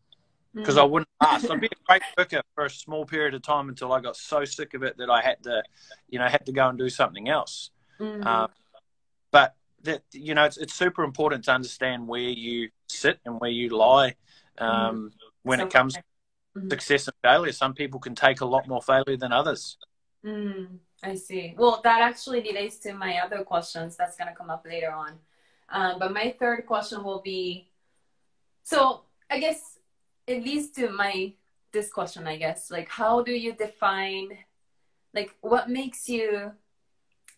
because 0.53 0.75
mm. 0.75 0.81
I 0.81 0.83
wouldn't 0.83 1.09
last. 1.21 1.49
I'd 1.49 1.59
be 1.59 1.67
a 1.67 1.85
great 1.87 2.01
worker 2.17 2.41
for 2.55 2.65
a 2.65 2.69
small 2.69 3.05
period 3.05 3.33
of 3.33 3.41
time 3.41 3.69
until 3.69 3.91
I 3.91 4.01
got 4.01 4.15
so 4.15 4.45
sick 4.45 4.73
of 4.73 4.83
it 4.83 4.97
that 4.97 5.09
I 5.09 5.21
had 5.21 5.43
to, 5.43 5.63
you 6.09 6.19
know, 6.19 6.27
had 6.27 6.45
to 6.45 6.51
go 6.51 6.67
and 6.67 6.77
do 6.77 6.89
something 6.89 7.29
else. 7.29 7.71
Mm. 7.99 8.25
Um, 8.25 8.49
but 9.31 9.55
that 9.83 10.03
you 10.11 10.33
know, 10.35 10.45
it's, 10.45 10.57
it's 10.57 10.73
super 10.73 11.03
important 11.03 11.45
to 11.45 11.51
understand 11.51 12.07
where 12.07 12.21
you 12.21 12.69
sit 12.87 13.19
and 13.25 13.39
where 13.39 13.49
you 13.49 13.69
lie 13.69 14.15
um, 14.57 15.11
mm. 15.11 15.11
when 15.43 15.59
so, 15.59 15.65
it 15.65 15.71
comes 15.73 15.93
to 15.95 16.03
mm-hmm. 16.57 16.69
success 16.69 17.07
and 17.07 17.15
failure. 17.21 17.51
Some 17.51 17.73
people 17.73 17.99
can 17.99 18.15
take 18.15 18.41
a 18.41 18.45
lot 18.45 18.67
more 18.67 18.81
failure 18.81 19.17
than 19.17 19.31
others. 19.31 19.77
Mm, 20.25 20.77
I 21.03 21.15
see. 21.15 21.53
Well, 21.57 21.81
that 21.83 22.01
actually 22.01 22.41
relates 22.41 22.77
to 22.79 22.93
my 22.93 23.19
other 23.19 23.43
questions 23.43 23.97
that's 23.97 24.15
going 24.15 24.29
to 24.29 24.35
come 24.35 24.49
up 24.49 24.65
later 24.65 24.91
on. 24.91 25.13
Um, 25.69 25.99
but 25.99 26.13
my 26.13 26.35
third 26.39 26.65
question 26.65 27.03
will 27.03 27.21
be 27.21 27.69
so 28.63 29.01
I 29.29 29.39
guess 29.39 29.72
it 30.27 30.43
leads 30.43 30.69
to 30.71 30.89
my 30.89 31.33
this 31.71 31.89
question 31.91 32.27
i 32.27 32.37
guess 32.37 32.69
like 32.71 32.87
how 32.89 33.21
do 33.23 33.31
you 33.31 33.53
define 33.53 34.29
like 35.13 35.35
what 35.41 35.69
makes 35.69 36.07
you 36.09 36.51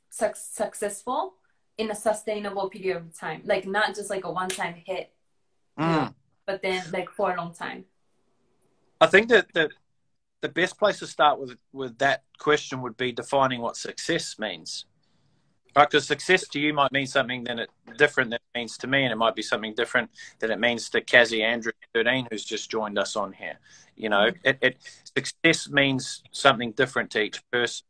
su- 0.09 0.27
successful 0.33 1.33
in 1.77 1.91
a 1.91 1.95
sustainable 1.95 2.69
period 2.69 2.97
of 2.97 3.17
time, 3.17 3.41
like 3.43 3.65
not 3.67 3.93
just 3.95 4.09
like 4.09 4.23
a 4.23 4.31
one-time 4.31 4.75
hit, 4.85 5.11
Mm. 5.77 6.13
but 6.45 6.61
then 6.61 6.85
like 6.93 7.09
for 7.09 7.33
a 7.33 7.35
long 7.37 7.53
time. 7.53 7.83
I 9.01 9.07
think 9.07 9.27
that 9.27 9.51
the 9.53 9.69
the 10.39 10.47
best 10.47 10.77
place 10.79 10.99
to 10.99 11.07
start 11.07 11.37
with 11.37 11.57
with 11.73 11.97
that 11.97 12.23
question 12.39 12.81
would 12.81 12.95
be 12.95 13.11
defining 13.11 13.59
what 13.59 13.75
success 13.75 14.39
means. 14.39 14.85
Right, 15.75 15.89
because 15.89 16.07
success 16.07 16.47
to 16.47 16.59
you 16.59 16.73
might 16.73 16.91
mean 16.93 17.05
something 17.05 17.43
than 17.43 17.59
it 17.59 17.69
different 17.97 18.29
than 18.29 18.39
it 18.39 18.57
means 18.57 18.77
to 18.77 18.87
me, 18.87 19.03
and 19.03 19.11
it 19.11 19.17
might 19.17 19.35
be 19.35 19.41
something 19.41 19.73
different 19.73 20.09
than 20.39 20.49
it 20.49 20.59
means 20.59 20.89
to 20.91 21.01
Kazi 21.01 21.43
Andrew 21.43 21.73
thirteen, 21.93 22.27
who's 22.31 22.45
just 22.45 22.71
joined 22.71 22.97
us 22.97 23.17
on 23.17 23.33
here. 23.33 23.59
You 23.97 24.07
know, 24.07 24.31
mm-hmm. 24.31 24.47
it, 24.47 24.57
it 24.61 24.77
success 25.15 25.69
means 25.69 26.23
something 26.31 26.71
different 26.71 27.11
to 27.11 27.21
each 27.21 27.41
person. 27.51 27.85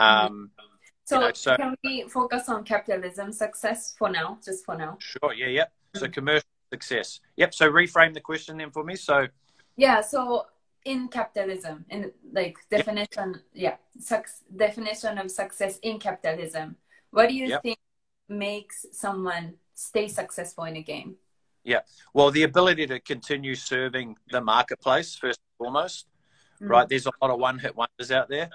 Mm-hmm. 0.00 0.26
Um, 0.26 0.50
So, 1.04 1.20
know, 1.20 1.32
so- 1.34 1.56
can 1.56 1.76
we 1.84 2.08
focus 2.08 2.48
on 2.48 2.64
capitalism 2.64 3.32
success 3.32 3.94
for 3.98 4.08
now, 4.08 4.38
just 4.44 4.64
for 4.64 4.76
now? 4.76 4.96
sure, 4.98 5.34
yeah, 5.34 5.46
yep. 5.46 5.72
So 5.94 6.02
mm-hmm. 6.02 6.12
commercial 6.12 6.48
success, 6.72 7.20
yep. 7.36 7.54
So 7.54 7.70
reframe 7.70 8.14
the 8.14 8.20
question 8.20 8.56
then 8.56 8.70
for 8.70 8.82
me. 8.82 8.96
So 8.96 9.28
Yeah. 9.76 10.00
So 10.00 10.46
in 10.84 11.08
capitalism, 11.08 11.84
in 11.90 12.10
like 12.32 12.56
definition, 12.70 13.40
yeah, 13.54 13.76
suc- 14.00 14.28
definition 14.56 15.18
of 15.18 15.30
success 15.30 15.78
in 15.82 15.98
capitalism. 15.98 16.76
What 17.12 17.28
do 17.28 17.34
you 17.34 17.46
Yep. 17.46 17.62
think 17.62 17.78
makes 18.28 18.86
someone 18.92 19.58
stay 19.74 20.08
successful 20.08 20.64
in 20.64 20.76
a 20.76 20.82
game? 20.82 21.16
Yeah. 21.62 21.82
Well, 22.12 22.30
the 22.30 22.42
ability 22.42 22.86
to 22.88 22.98
continue 22.98 23.54
serving 23.54 24.16
the 24.30 24.40
marketplace 24.40 25.14
first 25.14 25.38
and 25.38 25.56
foremost, 25.58 26.08
Mm. 26.60 26.70
right? 26.70 26.88
There's 26.88 27.06
a 27.06 27.12
lot 27.20 27.30
of 27.30 27.38
one-hit 27.38 27.76
wonders 27.76 28.10
out 28.10 28.28
there. 28.28 28.50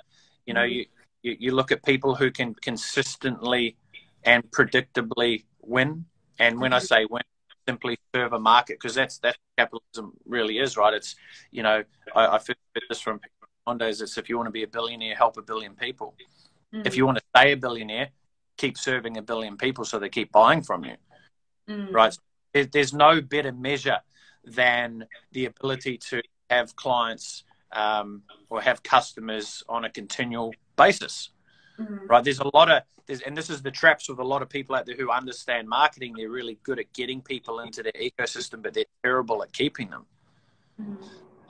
You 0.46 0.54
know, 0.56 0.62
Mhm. 0.64 0.90
you, 1.22 1.38
you 1.40 1.52
look 1.56 1.72
at 1.72 1.84
people 1.84 2.16
who 2.16 2.32
can 2.32 2.56
consistently 2.56 3.78
and 4.24 4.44
predictably 4.52 5.46
win, 5.62 6.06
and 6.40 6.60
when 6.60 6.74
I 6.74 6.80
Mhm. 6.80 6.88
say 6.88 7.06
win, 7.06 7.24
simply 7.68 7.98
serve 8.16 8.34
a 8.34 8.40
market 8.40 8.76
because 8.80 8.96
that's 8.96 9.20
that's 9.20 9.38
capitalism 9.58 10.18
really 10.26 10.58
is, 10.60 10.78
right? 10.78 10.94
It's 10.94 11.16
you 11.52 11.64
know, 11.64 11.84
I, 12.16 12.28
I 12.36 12.38
first 12.40 12.60
heard 12.74 12.84
this 12.90 13.02
from 13.02 13.20
Diamandis. 13.68 14.02
It's 14.02 14.18
if 14.18 14.30
you 14.30 14.38
want 14.38 14.48
to 14.48 14.52
be 14.52 14.64
a 14.64 14.68
billionaire, 14.68 15.16
help 15.16 15.38
a 15.38 15.42
billion 15.42 15.76
people. 15.76 16.16
Mm. 16.74 16.86
If 16.88 16.96
you 16.98 17.06
want 17.06 17.18
to 17.20 17.24
stay 17.36 17.52
a 17.52 17.58
billionaire, 17.58 18.10
keep 18.58 18.78
serving 18.78 19.18
a 19.18 19.22
billion 19.22 19.56
people 19.58 19.86
so 19.86 20.00
they 20.00 20.10
keep 20.10 20.32
buying 20.32 20.62
from 20.62 20.84
you 20.86 20.96
Mm. 21.70 21.92
right? 21.94 22.18
There- 22.54 22.66
There's 22.66 22.94
no 22.94 23.20
better 23.22 23.52
measure 23.52 24.00
than 24.46 25.06
the 25.34 25.46
ability 25.46 25.98
to 26.10 26.22
have 26.50 26.76
clients 26.78 27.44
um, 27.74 28.24
or 28.50 28.62
have 28.62 28.82
customers 28.84 29.62
on 29.68 29.84
a 29.84 29.90
continual 29.90 30.54
basis, 30.78 31.32
Mm. 31.78 32.08
right? 32.10 32.24
There's 32.24 32.40
a 32.40 32.50
lot 32.56 32.72
of, 32.72 32.84
there's, 33.06 33.20
and 33.22 33.36
this 33.36 33.50
is 33.50 33.62
the 33.62 33.72
traps 33.72 34.08
with 34.08 34.20
a 34.20 34.24
lot 34.24 34.42
of 34.42 34.48
people 34.48 34.74
out 34.78 34.86
there 34.86 34.96
who 34.96 35.12
understand 35.12 35.68
marketing. 35.68 36.14
They're 36.16 36.30
really 36.30 36.58
good 36.64 36.80
at 36.80 36.94
getting 36.94 37.22
people 37.22 37.60
into 37.60 37.84
their 37.84 37.92
ecosystem, 38.08 38.62
but 38.64 38.74
they're 38.74 38.86
terrible 39.04 39.44
at 39.44 39.52
keeping 39.52 39.90
them, 39.90 40.06
Mm. 40.80 41.06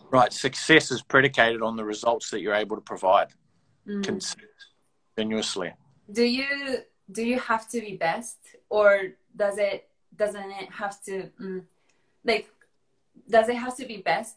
right? 0.10 0.34
Success 0.34 0.90
is 0.90 1.04
predicated 1.04 1.62
on 1.62 1.76
the 1.76 1.86
results 1.86 2.32
that 2.32 2.42
you're 2.42 2.56
able 2.56 2.76
to 2.76 2.82
provide 2.82 3.30
Mm. 3.86 4.04
continuously. 5.16 5.74
do 6.12 6.24
you 6.24 6.84
do 7.12 7.24
you 7.24 7.40
have 7.40 7.70
to 7.70 7.80
be 7.82 7.96
best 7.96 8.38
or 8.70 9.14
does 9.36 9.58
it 9.58 9.88
doesn't 10.16 10.52
it 10.52 10.72
have 10.72 11.02
to 11.04 11.30
mm, 11.42 11.64
like 12.26 12.50
does 13.30 13.50
it 13.50 13.56
have 13.56 13.76
to 13.78 13.86
be 13.86 13.98
best 13.98 14.36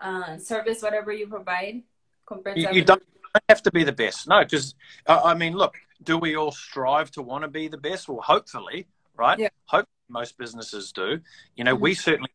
uh, 0.00 0.36
service 0.38 0.82
whatever 0.82 1.12
you 1.12 1.26
provide 1.26 1.82
compared 2.26 2.56
You, 2.56 2.68
to 2.68 2.74
you 2.74 2.84
don't 2.84 3.02
have 3.48 3.62
to 3.62 3.70
be 3.70 3.84
the 3.84 3.92
best, 3.92 4.28
no, 4.28 4.42
because 4.44 4.74
I 5.06 5.32
I 5.32 5.34
mean, 5.34 5.54
look, 5.54 5.74
do 6.02 6.18
we 6.18 6.36
all 6.36 6.52
strive 6.52 7.10
to 7.12 7.22
want 7.22 7.42
to 7.42 7.48
be 7.48 7.68
the 7.68 7.78
best? 7.78 8.08
Well, 8.08 8.20
hopefully, 8.20 8.86
right? 9.16 9.38
Yeah. 9.38 9.48
Hopefully, 9.66 9.88
most 10.08 10.38
businesses 10.38 10.92
do. 10.92 11.20
You 11.56 11.64
know, 11.64 11.74
we 11.74 11.94
certainly 11.94 12.30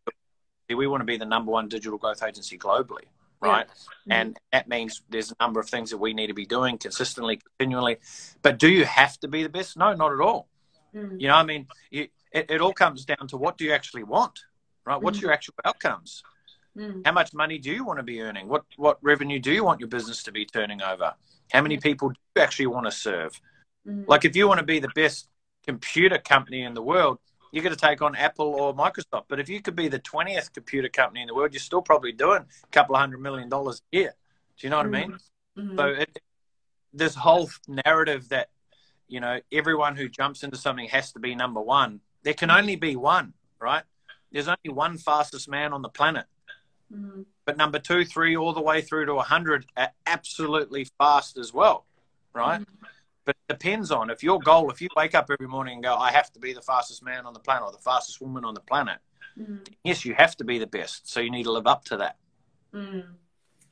we 0.74 0.88
want 0.88 1.02
to 1.02 1.06
be 1.06 1.18
the 1.18 1.26
number 1.26 1.52
one 1.52 1.68
digital 1.68 1.98
growth 1.98 2.24
agency 2.24 2.58
globally, 2.58 3.06
right? 3.50 3.68
Yeah. 4.06 4.22
And 4.22 4.40
that 4.52 4.68
means 4.68 5.02
there's 5.10 5.32
a 5.32 5.36
number 5.40 5.60
of 5.60 5.70
things 5.70 5.90
that 5.92 5.98
we 5.98 6.14
need 6.14 6.28
to 6.28 6.34
be 6.34 6.46
doing 6.46 6.78
consistently, 6.78 7.40
continually. 7.60 7.98
But 8.42 8.60
do 8.60 8.70
you 8.70 8.86
have 8.86 9.20
to 9.20 9.28
be 9.28 9.44
the 9.44 9.50
best? 9.50 9.78
No, 9.78 9.94
not 9.94 10.12
at 10.12 10.20
all. 10.20 10.48
Mm. 10.96 11.20
You 11.20 11.28
know, 11.28 11.36
I 11.36 11.44
mean, 11.44 11.68
you, 11.92 12.08
it, 12.32 12.50
it 12.50 12.62
all 12.62 12.74
comes 12.74 13.06
down 13.06 13.28
to 13.30 13.38
what 13.38 13.58
do 13.58 13.66
you 13.66 13.74
actually 13.74 14.04
want, 14.04 14.40
right? 14.86 15.02
What's 15.02 15.20
Mhm. 15.20 15.24
your 15.24 15.32
actual 15.32 15.56
outcomes? 15.66 16.24
Mm. 16.78 17.02
How 17.06 17.12
much 17.12 17.34
money 17.34 17.58
do 17.60 17.72
you 17.72 17.84
want 17.86 18.00
to 18.00 18.04
be 18.04 18.22
earning? 18.22 18.48
What 18.48 18.64
what 18.78 18.98
revenue 19.02 19.40
do 19.40 19.52
you 19.52 19.64
want 19.64 19.80
your 19.80 19.90
business 19.90 20.24
to 20.24 20.32
be 20.32 20.46
turning 20.46 20.82
over? 20.82 21.14
How 21.52 21.62
many 21.62 21.78
people 21.78 22.10
do 22.10 22.16
you 22.36 22.42
actually 22.42 22.68
want 22.68 22.86
to 22.88 22.92
serve? 22.92 23.40
Like 23.86 24.26
if 24.26 24.36
you 24.36 24.48
want 24.48 24.60
to 24.60 24.66
be 24.66 24.80
the 24.80 24.90
best 24.96 25.28
computer 25.68 26.18
company 26.18 26.64
in 26.64 26.74
the 26.74 26.82
world, 26.82 27.20
you're 27.54 27.64
going 27.64 27.76
to 27.76 27.80
take 27.80 28.02
on 28.02 28.16
Apple 28.16 28.48
or 28.48 28.74
Microsoft. 28.74 29.26
But 29.28 29.40
if 29.40 29.48
you 29.48 29.62
could 29.62 29.76
be 29.76 29.88
the 29.88 30.00
20th 30.00 30.52
computer 30.54 30.90
company 30.90 31.22
in 31.22 31.28
the 31.28 31.36
world, 31.36 31.54
you're 31.54 31.60
still 31.60 31.84
probably 31.84 32.12
doing 32.12 32.42
a 32.42 32.68
couple 32.72 32.96
of 32.96 33.00
hundred 33.00 33.22
million 33.22 33.48
dollars 33.48 33.80
a 33.94 33.98
year. 33.98 34.14
Do 34.58 34.66
you 34.66 34.72
know 34.72 34.78
what 34.78 34.88
I 34.88 34.90
mean? 34.90 35.18
Mhm. 35.58 35.78
So 35.78 35.86
it, 35.86 36.20
this 36.94 37.14
whole 37.14 37.52
narrative 37.68 38.30
that 38.30 38.50
you 39.08 39.20
know 39.20 39.40
everyone 39.52 39.96
who 39.96 40.10
jumps 40.10 40.42
into 40.42 40.58
something 40.58 40.90
has 40.90 41.12
to 41.14 41.20
be 41.20 41.36
number 41.36 41.62
one. 41.62 42.02
There 42.24 42.34
can 42.34 42.50
only 42.50 42.76
be 42.76 42.96
one, 42.96 43.34
right? 43.60 43.84
There's 44.32 44.48
only 44.48 44.74
one 44.74 44.98
fastest 44.98 45.48
man 45.48 45.74
on 45.74 45.84
the 45.84 45.90
planet. 45.90 46.26
Mhm. 46.92 47.26
But 47.46 47.56
number 47.56 47.78
two, 47.78 48.04
three, 48.04 48.36
all 48.36 48.54
the 48.54 48.62
way 48.62 48.82
through 48.82 49.06
to 49.06 49.14
100 49.14 49.68
are 49.78 49.92
absolutely 50.08 50.86
fast 50.98 51.38
as 51.38 51.54
well, 51.54 51.86
right? 52.34 52.66
But 53.26 53.36
it 53.48 53.54
depends 53.54 53.92
on 53.92 54.10
if 54.10 54.22
your 54.24 54.40
goal, 54.40 54.70
if 54.70 54.82
you 54.82 54.90
wake 54.96 55.16
up 55.16 55.30
every 55.32 55.48
morning 55.48 55.76
and 55.76 55.84
go, 55.84 55.96
I 55.96 56.12
have 56.12 56.32
to 56.34 56.40
be 56.40 56.54
the 56.54 56.62
fastest 56.62 57.04
man 57.04 57.26
on 57.26 57.34
the 57.34 57.40
planet 57.40 57.64
or 57.64 57.72
the 57.72 57.78
fastest 57.78 58.22
woman 58.22 58.44
on 58.44 58.54
the 58.54 58.62
planet, 58.62 59.00
Mhm. 59.38 59.66
yes, 59.84 60.04
you 60.04 60.14
have 60.16 60.36
to 60.38 60.44
be 60.44 60.60
the 60.60 60.68
best. 60.68 61.08
So 61.08 61.20
you 61.20 61.32
need 61.32 61.44
to 61.44 61.52
live 61.52 61.68
up 61.68 61.86
to 61.86 61.98
that. 61.98 62.18
Mm. 62.74 63.16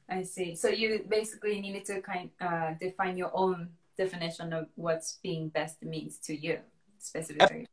I 0.08 0.24
see. 0.24 0.56
So 0.56 0.68
you 0.70 1.06
basically 1.08 1.60
needed 1.62 1.86
to 1.86 2.02
kind 2.02 2.32
uh, 2.40 2.74
define 2.74 3.18
your 3.18 3.32
own 3.34 3.78
definition 3.98 4.54
of 4.54 4.70
what's 4.76 5.20
being 5.24 5.50
best 5.50 5.84
means 5.84 6.18
to 6.20 6.36
you 6.36 6.60
specifically. 6.98 7.68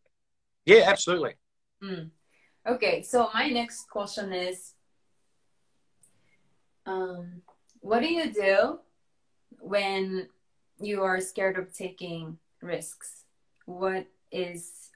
Yeah, 0.65 0.85
absolutely. 0.87 1.35
Mm. 1.83 2.11
Okay, 2.67 3.03
so 3.03 3.31
my 3.33 3.49
next 3.49 3.89
question 3.89 4.33
is 4.33 4.75
um, 6.87 7.43
what 7.81 8.01
do 8.01 8.13
you 8.13 8.33
do 8.33 8.81
when 9.61 10.29
you 10.81 11.03
are 11.03 11.21
scared 11.21 11.59
of 11.59 11.73
taking 11.73 12.39
risks? 12.63 13.25
What 13.67 14.07
is, 14.31 14.91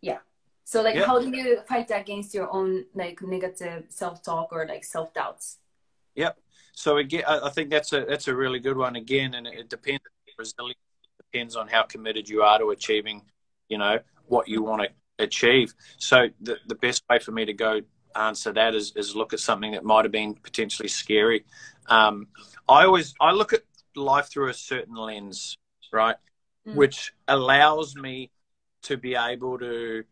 yeah. 0.00 0.18
So, 0.64 0.82
like, 0.82 0.96
Yeah. 0.96 1.06
how 1.06 1.18
do 1.20 1.28
you 1.36 1.60
fight 1.68 1.90
against 1.90 2.34
your 2.34 2.50
own 2.52 2.86
like 2.94 3.22
negative 3.22 3.86
self 3.88 4.22
talk 4.22 4.52
or 4.52 4.66
like 4.66 4.84
self 4.84 5.12
doubts? 5.12 5.58
Yep. 6.14 6.38
So 6.72 6.96
again, 6.96 7.24
I 7.26 7.46
I 7.46 7.50
think 7.50 7.70
that's 7.70 7.92
a 7.92 8.04
that's 8.04 8.28
a 8.28 8.34
really 8.34 8.58
good 8.58 8.76
one 8.76 8.96
again, 8.96 9.34
and 9.34 9.46
it 9.46 9.68
depends. 9.68 10.02
Resilience 10.38 10.78
depends 11.18 11.54
on 11.54 11.68
how 11.68 11.82
committed 11.84 12.28
you 12.28 12.42
are 12.42 12.58
to 12.58 12.70
achieving, 12.70 13.22
you 13.68 13.78
know, 13.78 14.00
what 14.26 14.48
you 14.48 14.62
want 14.64 14.82
to 14.82 14.88
achieve. 15.22 15.74
So 15.98 16.28
the 16.40 16.58
the 16.66 16.74
best 16.74 17.04
way 17.08 17.18
for 17.20 17.30
me 17.30 17.44
to 17.44 17.52
go 17.52 17.82
answer 18.16 18.52
that 18.52 18.74
is 18.74 18.92
is 18.96 19.14
look 19.14 19.32
at 19.32 19.40
something 19.40 19.72
that 19.72 19.84
might 19.84 20.04
have 20.04 20.12
been 20.12 20.34
potentially 20.34 20.88
scary. 20.88 21.44
Um, 21.86 22.26
I 22.68 22.84
always 22.84 23.14
I 23.20 23.30
look 23.32 23.52
at 23.52 23.62
life 23.96 24.28
through 24.30 24.48
a 24.48 24.54
certain 24.54 24.94
lens, 24.94 25.56
right, 25.92 26.16
Mm. 26.66 26.76
which 26.76 27.12
allows 27.28 27.94
me 27.94 28.30
to 28.82 28.96
be 28.96 29.14
able 29.14 29.58
to 29.58 30.04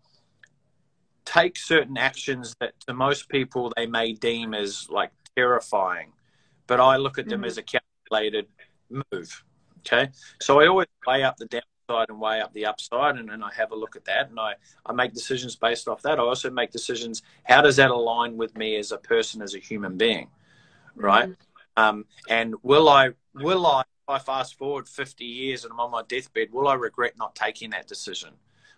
take 1.25 1.57
certain 1.57 1.97
actions 1.97 2.55
that 2.61 2.79
to 2.81 2.93
most 2.93 3.29
people 3.29 3.73
they 3.77 3.87
may 3.87 4.12
deem 4.12 4.55
as 4.55 4.89
like 4.91 5.11
terrifying, 5.37 6.12
but 6.67 6.81
I 6.81 6.97
look 6.97 7.19
at 7.19 7.29
them 7.29 7.43
Mhm. 7.43 7.47
as 7.47 7.59
a 7.59 7.62
calculated 7.62 8.49
move. 8.91 9.45
Okay, 9.81 10.11
so 10.41 10.61
I 10.61 10.67
always 10.67 10.87
weigh 11.07 11.23
up 11.25 11.37
the 11.37 11.47
downside 11.47 12.09
and 12.09 12.21
weigh 12.21 12.41
up 12.41 12.53
the 12.53 12.67
upside, 12.67 13.17
and, 13.17 13.31
and 13.31 13.43
I 13.43 13.53
have 13.55 13.73
a 13.73 13.75
look 13.75 13.97
at 13.97 14.05
that, 14.05 14.29
and 14.31 14.39
I 14.39 14.55
I 14.87 14.93
make 14.93 15.12
decisions 15.12 15.57
based 15.57 15.89
off 15.89 16.03
that. 16.03 16.19
I 16.19 16.23
also 16.23 16.51
make 16.51 16.71
decisions. 16.71 17.23
How 17.45 17.62
does 17.62 17.77
that 17.77 17.91
align 17.91 18.37
with 18.37 18.57
me 18.57 18.77
as 18.77 18.93
a 18.93 18.99
person, 18.99 19.43
as 19.43 19.55
a 19.55 19.59
human 19.59 19.97
being, 19.97 20.31
right? 20.95 21.31
Mhm. 21.31 21.37
Um, 21.77 22.07
and 22.29 22.55
will 22.62 22.89
I 22.89 23.15
will 23.35 23.67
I 23.67 23.81
if 23.81 24.09
I 24.09 24.19
fast 24.19 24.59
forward 24.59 24.89
50 24.89 25.25
years 25.25 25.65
and 25.65 25.73
I'm 25.73 25.81
on 25.81 25.91
my 25.93 26.03
deathbed, 26.03 26.53
will 26.53 26.67
I 26.67 26.75
regret 26.75 27.15
not 27.17 27.35
taking 27.37 27.71
that 27.71 27.87
decision? 27.87 28.35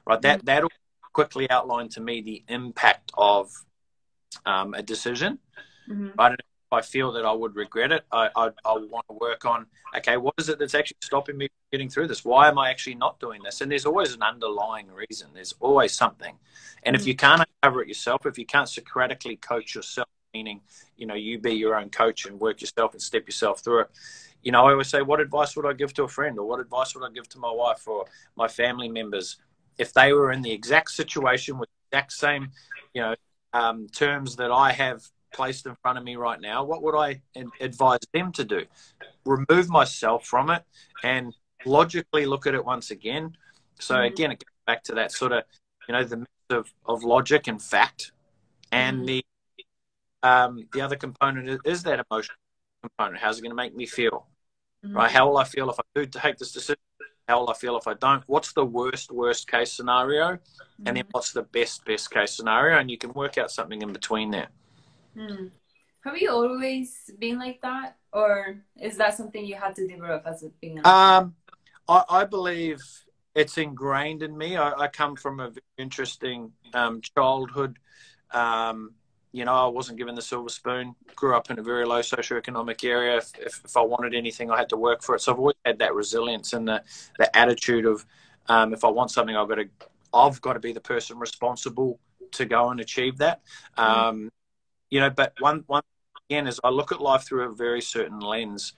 Right. 0.07 0.21
That 0.21 0.45
that'll 0.45 0.71
quickly 1.13 1.49
outline 1.51 1.89
to 1.91 2.01
me 2.01 2.21
the 2.21 2.45
impact 2.49 3.11
of 3.17 3.51
um, 4.45 4.75
a 4.75 4.83
decision. 4.83 5.39
Mhm. 5.89 6.13
Right. 6.19 6.33
And 6.33 6.41
if 6.41 6.73
I 6.73 6.83
feel 6.83 7.13
that 7.13 7.25
I 7.25 7.33
would 7.33 7.57
regret 7.57 7.93
it, 7.93 8.05
I, 8.13 8.29
I 8.37 8.51
I 8.65 8.73
want 8.75 9.07
to 9.09 9.15
work 9.15 9.45
on 9.47 9.67
okay, 9.97 10.17
what 10.19 10.35
is 10.39 10.49
it 10.49 10.59
that's 10.59 10.75
actually 10.75 10.99
stopping 11.03 11.39
me 11.39 11.47
from 11.49 11.57
getting 11.73 11.89
through 11.89 12.09
this? 12.09 12.25
Why 12.25 12.49
am 12.49 12.59
I 12.59 12.69
actually 12.71 12.97
not 12.97 13.19
doing 13.21 13.43
this? 13.43 13.61
And 13.61 13.71
there's 13.71 13.87
always 13.87 14.13
an 14.13 14.23
underlying 14.23 14.89
reason. 14.91 15.31
There's 15.33 15.55
always 15.61 15.95
something. 15.95 16.37
And 16.83 16.95
if 16.97 17.03
Mhm. 17.03 17.07
you 17.07 17.17
can't 17.17 17.47
uncover 17.63 17.81
it 17.81 17.89
yourself, 17.89 18.27
if 18.27 18.39
you 18.39 18.45
can't 18.45 18.69
Socratically 18.69 19.37
coach 19.37 19.75
yourself, 19.75 20.09
meaning 20.35 20.61
you 20.97 21.07
know 21.07 21.15
you 21.15 21.39
be 21.39 21.53
your 21.55 21.77
own 21.77 21.89
coach 21.89 22.27
and 22.27 22.41
work 22.41 22.61
yourself 22.61 22.93
and 22.93 23.01
step 23.01 23.27
yourself 23.27 23.61
through 23.61 23.81
it 23.81 23.91
you 24.45 24.53
know 24.53 24.67
i 24.67 24.71
always 24.71 24.89
say 24.89 25.03
what 25.03 25.21
advice 25.21 25.57
would 25.57 25.67
i 25.67 25.73
give 25.73 25.93
to 25.93 26.05
a 26.05 26.09
friend 26.09 26.39
or 26.39 26.47
what 26.47 26.61
advice 26.61 26.95
would 26.95 27.05
i 27.05 27.13
give 27.13 27.29
to 27.29 27.39
my 27.39 27.51
wife 27.51 27.87
or 27.89 28.05
my 28.37 28.47
family 28.47 28.89
members 28.89 29.39
if 29.79 29.93
they 29.93 30.13
were 30.13 30.33
in 30.33 30.43
the 30.43 30.53
exact 30.53 30.91
situation 30.91 31.59
with 31.59 31.69
the 31.69 31.99
exact 31.99 32.13
same, 32.13 32.51
you 32.93 33.03
know, 33.03 33.15
um, 33.53 33.89
terms 33.89 34.37
that 34.37 34.51
I 34.51 34.73
have 34.73 35.03
placed 35.33 35.67
in 35.67 35.75
front 35.83 35.99
of 35.99 36.05
me 36.05 36.17
right 36.17 36.41
now, 36.41 36.65
what 36.65 36.83
would 36.83 36.97
I 36.97 37.23
advise 37.61 38.01
them 38.13 38.33
to 38.33 38.45
do? 38.45 38.65
Remove 39.25 39.69
myself 39.69 40.27
from 40.27 40.51
it 40.51 40.63
and 41.03 41.35
logically 41.65 42.27
look 42.27 42.47
at 42.47 42.55
it 42.55 42.65
once 42.65 42.91
again. 42.91 43.37
So 43.81 43.95
mm-hmm. 43.95 44.13
again, 44.13 44.33
it 44.33 44.45
goes 44.45 44.65
back 44.67 44.83
to 44.85 44.95
that 44.95 45.13
sort 45.13 45.33
of, 45.33 45.45
you 45.89 45.95
know, 45.95 46.05
the 46.05 46.19
mix 46.19 46.31
of, 46.51 46.73
of 46.87 47.05
logic 47.05 47.47
and 47.47 47.61
fact, 47.61 48.13
and 48.71 48.99
mm-hmm. 48.99 49.07
the 49.07 49.25
um, 50.23 50.67
the 50.73 50.81
other 50.81 50.97
component 50.97 51.51
is, 51.51 51.59
is 51.67 51.83
that 51.83 52.03
emotional 52.11 52.37
component. 52.83 53.19
How's 53.19 53.39
it 53.39 53.43
going 53.43 53.51
to 53.51 53.57
make 53.57 53.77
me 53.77 53.85
feel? 53.85 54.27
Mm-hmm. 54.85 54.97
Right? 54.97 55.11
How 55.11 55.29
will 55.29 55.39
I 55.39 55.45
feel 55.45 55.71
if 55.71 55.79
I 55.79 55.83
do 55.95 56.07
take 56.07 56.37
this 56.37 56.53
decision? 56.53 56.81
How 57.29 57.41
will 57.41 57.51
I 57.51 57.55
feel 57.55 57.77
if 57.79 57.87
I 57.87 57.95
don't? 57.95 58.23
What's 58.27 58.53
the 58.53 58.65
worst 58.65 59.11
worst 59.11 59.51
case 59.51 59.73
scenario, 59.73 60.29
and 60.29 60.41
then 60.85 60.97
mm-hmm. 60.97 61.09
what's 61.13 61.33
the 61.33 61.43
best 61.43 61.85
best 61.85 62.11
case 62.11 62.33
scenario? 62.33 62.79
And 62.79 62.91
you 62.91 62.99
can 62.99 63.13
work 63.15 63.39
out 63.39 63.51
something 63.51 63.81
in 63.81 63.93
between 63.93 64.31
there. 64.31 64.49
Mm. 65.17 65.51
Have 66.05 66.19
you 66.19 66.31
always 66.31 67.11
been 67.19 67.39
like 67.39 67.63
that, 67.63 67.97
or 68.13 68.57
is 68.79 68.99
that 68.99 69.17
something 69.17 69.43
you 69.45 69.55
had 69.55 69.75
to 69.77 69.89
develop 69.89 70.25
as 70.27 70.43
a 70.43 70.51
being? 70.61 70.79
Um, 70.85 71.35
I, 71.89 72.05
I 72.11 72.25
believe 72.25 72.83
it's 73.35 73.57
ingrained 73.57 74.23
in 74.23 74.37
me. 74.37 74.57
I, 74.57 74.73
I 74.73 74.89
come 74.89 75.17
from 75.17 75.41
a 75.41 75.49
very 75.49 75.63
interesting 75.79 76.53
um, 76.75 77.01
childhood. 77.01 77.79
Um, 78.33 78.95
you 79.35 79.45
know, 79.45 79.53
I 79.53 79.67
wasn't 79.67 79.99
given 79.99 80.15
the 80.15 80.23
silver 80.23 80.49
spoon. 80.49 80.95
Grew 81.17 81.35
up 81.35 81.51
in 81.51 81.59
a 81.59 81.63
very 81.63 81.85
low 81.85 81.99
socioeconomic 81.99 82.89
area. 82.89 83.17
If, 83.17 83.33
if, 83.37 83.61
if, 83.65 83.77
I 83.77 83.81
wanted 83.81 84.15
anything, 84.15 84.49
I 84.49 84.57
had 84.57 84.69
to 84.69 84.77
work 84.77 85.03
for 85.03 85.17
it. 85.17 85.23
So 85.23 85.33
I've 85.33 85.41
always 85.41 85.57
had 85.65 85.81
that 85.81 85.93
resilience 85.93 86.53
and 86.53 86.69
the, 86.69 86.85
the 87.19 87.37
attitude 87.37 87.85
of, 87.85 88.07
um, 88.47 88.73
if 88.73 88.85
I 88.85 88.89
want 88.91 89.11
something, 89.11 89.35
I've 89.35 89.49
got 89.49 89.57
to, 89.57 89.69
I've 90.15 90.41
got 90.41 90.53
to 90.53 90.61
be 90.61 90.73
the 90.73 90.81
person 90.81 91.19
responsible 91.19 91.99
to 92.31 92.45
go 92.45 92.71
and 92.71 92.79
achieve 92.79 93.19
that. 93.19 93.41
Um, 93.77 94.31
you 94.89 95.01
know, 95.01 95.11
but 95.11 95.33
one 95.41 95.65
one 95.67 95.83
again 96.31 96.47
is 96.47 96.61
I 96.63 96.69
look 96.69 96.93
at 96.93 97.01
life 97.01 97.25
through 97.25 97.51
a 97.51 97.53
very 97.53 97.81
certain 97.81 98.21
lens, 98.21 98.75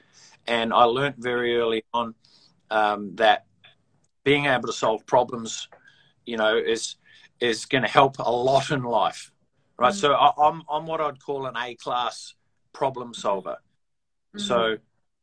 and 0.47 0.73
I 0.73 0.85
learned 0.85 1.17
very 1.19 1.59
early 1.59 1.85
on 1.93 2.15
um, 2.71 3.15
that 3.17 3.45
being 4.25 4.47
able 4.47 4.69
to 4.69 4.73
solve 4.73 5.05
problems, 5.05 5.69
you 6.25 6.39
know, 6.39 6.57
is 6.57 6.97
is 7.41 7.67
going 7.67 7.83
to 7.83 7.91
help 7.91 8.19
a 8.19 8.31
lot 8.31 8.71
in 8.71 8.83
life, 8.83 9.31
right? 9.79 9.93
Mm-hmm. 9.93 9.99
So 9.99 10.13
I, 10.13 10.29
am 10.29 10.33
I'm, 10.39 10.63
I'm 10.71 10.87
what 10.87 11.01
I'd 11.01 11.23
call 11.23 11.47
an 11.47 11.57
A 11.57 11.75
class 11.75 12.35
problem 12.73 13.15
solver. 13.15 13.57
Mm-hmm. 14.37 14.41
So 14.41 14.77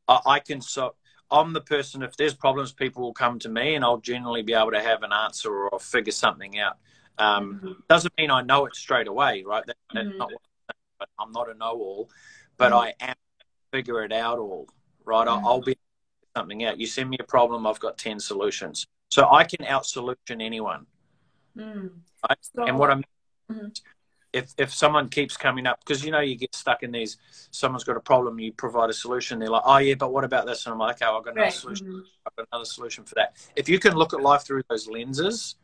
I, 0.07 0.19
I 0.25 0.39
can 0.39 0.61
so 0.61 0.95
I'm 1.31 1.53
the 1.53 1.61
person. 1.61 2.03
If 2.03 2.15
there's 2.15 2.33
problems, 2.33 2.71
people 2.71 3.01
will 3.01 3.13
come 3.13 3.39
to 3.39 3.49
me, 3.49 3.75
and 3.75 3.83
I'll 3.83 3.97
generally 3.97 4.43
be 4.43 4.53
able 4.53 4.71
to 4.71 4.81
have 4.81 5.03
an 5.03 5.11
answer 5.11 5.49
or 5.51 5.69
I'll 5.73 5.79
figure 5.79 6.11
something 6.11 6.59
out. 6.59 6.77
Um, 7.17 7.55
mm-hmm. 7.55 7.71
Doesn't 7.89 8.13
mean 8.17 8.31
I 8.31 8.41
know 8.41 8.65
it 8.65 8.75
straight 8.75 9.07
away, 9.07 9.43
right? 9.45 9.65
That, 9.65 9.77
that's 9.93 10.07
mm-hmm. 10.07 10.17
not 10.17 10.31
what 10.97 11.09
I'm 11.19 11.31
not 11.31 11.49
a 11.49 11.53
know-all, 11.53 12.09
but 12.57 12.71
mm. 12.71 12.81
I 12.81 12.93
am 12.99 13.15
figure 13.71 14.03
it 14.03 14.13
out 14.13 14.39
all. 14.39 14.67
Right? 15.03 15.27
Mm. 15.27 15.43
I'll 15.43 15.61
be 15.61 15.75
something 16.35 16.63
out. 16.63 16.79
You 16.79 16.87
send 16.87 17.09
me 17.09 17.17
a 17.19 17.23
problem, 17.23 17.67
I've 17.67 17.79
got 17.79 17.97
ten 17.97 18.19
solutions, 18.19 18.87
so 19.09 19.29
I 19.29 19.43
can 19.43 19.65
out 19.65 19.85
solution 19.85 20.39
anyone. 20.39 20.85
Mm. 21.57 21.89
Right? 22.27 22.37
So, 22.41 22.63
and 22.63 22.77
what 22.77 22.91
I'm 22.91 23.03
mm-hmm. 23.51 23.67
If 24.33 24.53
if 24.57 24.73
someone 24.73 25.07
keeps 25.07 25.37
coming 25.37 25.65
up 25.67 25.79
because 25.85 26.03
you 26.03 26.11
know 26.11 26.19
you 26.19 26.35
get 26.35 26.53
stuck 26.53 26.83
in 26.83 26.91
these 26.91 27.17
someone's 27.51 27.83
got 27.83 27.95
a 27.95 28.01
problem 28.01 28.39
you 28.39 28.51
provide 28.51 28.89
a 28.89 28.93
solution 28.93 29.39
they're 29.39 29.49
like 29.49 29.61
oh 29.65 29.77
yeah 29.77 29.93
but 29.93 30.11
what 30.11 30.23
about 30.23 30.45
this 30.45 30.65
and 30.65 30.73
i'm 30.73 30.79
like 30.79 30.95
okay 30.95 31.05
i've 31.05 31.23
got 31.23 31.33
another 31.33 31.45
right. 31.45 31.53
solution 31.53 31.87
mm-hmm. 31.87 31.99
i've 32.25 32.35
got 32.35 32.47
another 32.51 32.65
solution 32.65 33.03
for 33.03 33.15
that 33.15 33.35
if 33.55 33.69
you 33.69 33.79
can 33.79 33.93
look 33.93 34.13
at 34.13 34.21
life 34.21 34.41
through 34.41 34.61
those 34.69 34.87
lenses 34.87 35.55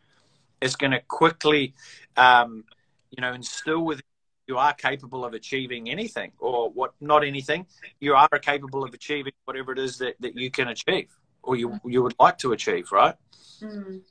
it's 0.61 0.75
going 0.75 0.91
to 0.91 1.01
quickly 1.07 1.73
um, 2.17 2.63
you 3.11 3.21
know 3.21 3.33
instill 3.33 3.83
within 3.83 4.03
you 4.47 4.57
are 4.57 4.73
capable 4.73 5.23
of 5.25 5.33
achieving 5.33 5.89
anything 5.89 6.31
or 6.39 6.69
what 6.71 6.93
not 6.99 7.23
anything 7.23 7.65
you 7.99 8.15
are 8.15 8.27
capable 8.41 8.83
of 8.83 8.93
achieving 8.93 9.33
whatever 9.45 9.71
it 9.71 9.79
is 9.79 9.97
that, 9.97 10.15
that 10.19 10.35
you 10.35 10.49
can 10.49 10.69
achieve 10.69 11.09
or 11.43 11.55
you 11.55 11.79
you 11.85 12.01
would 12.03 12.15
like 12.19 12.37
to 12.37 12.51
achieve 12.51 12.91
right 12.91 13.15
mm. 13.61 14.01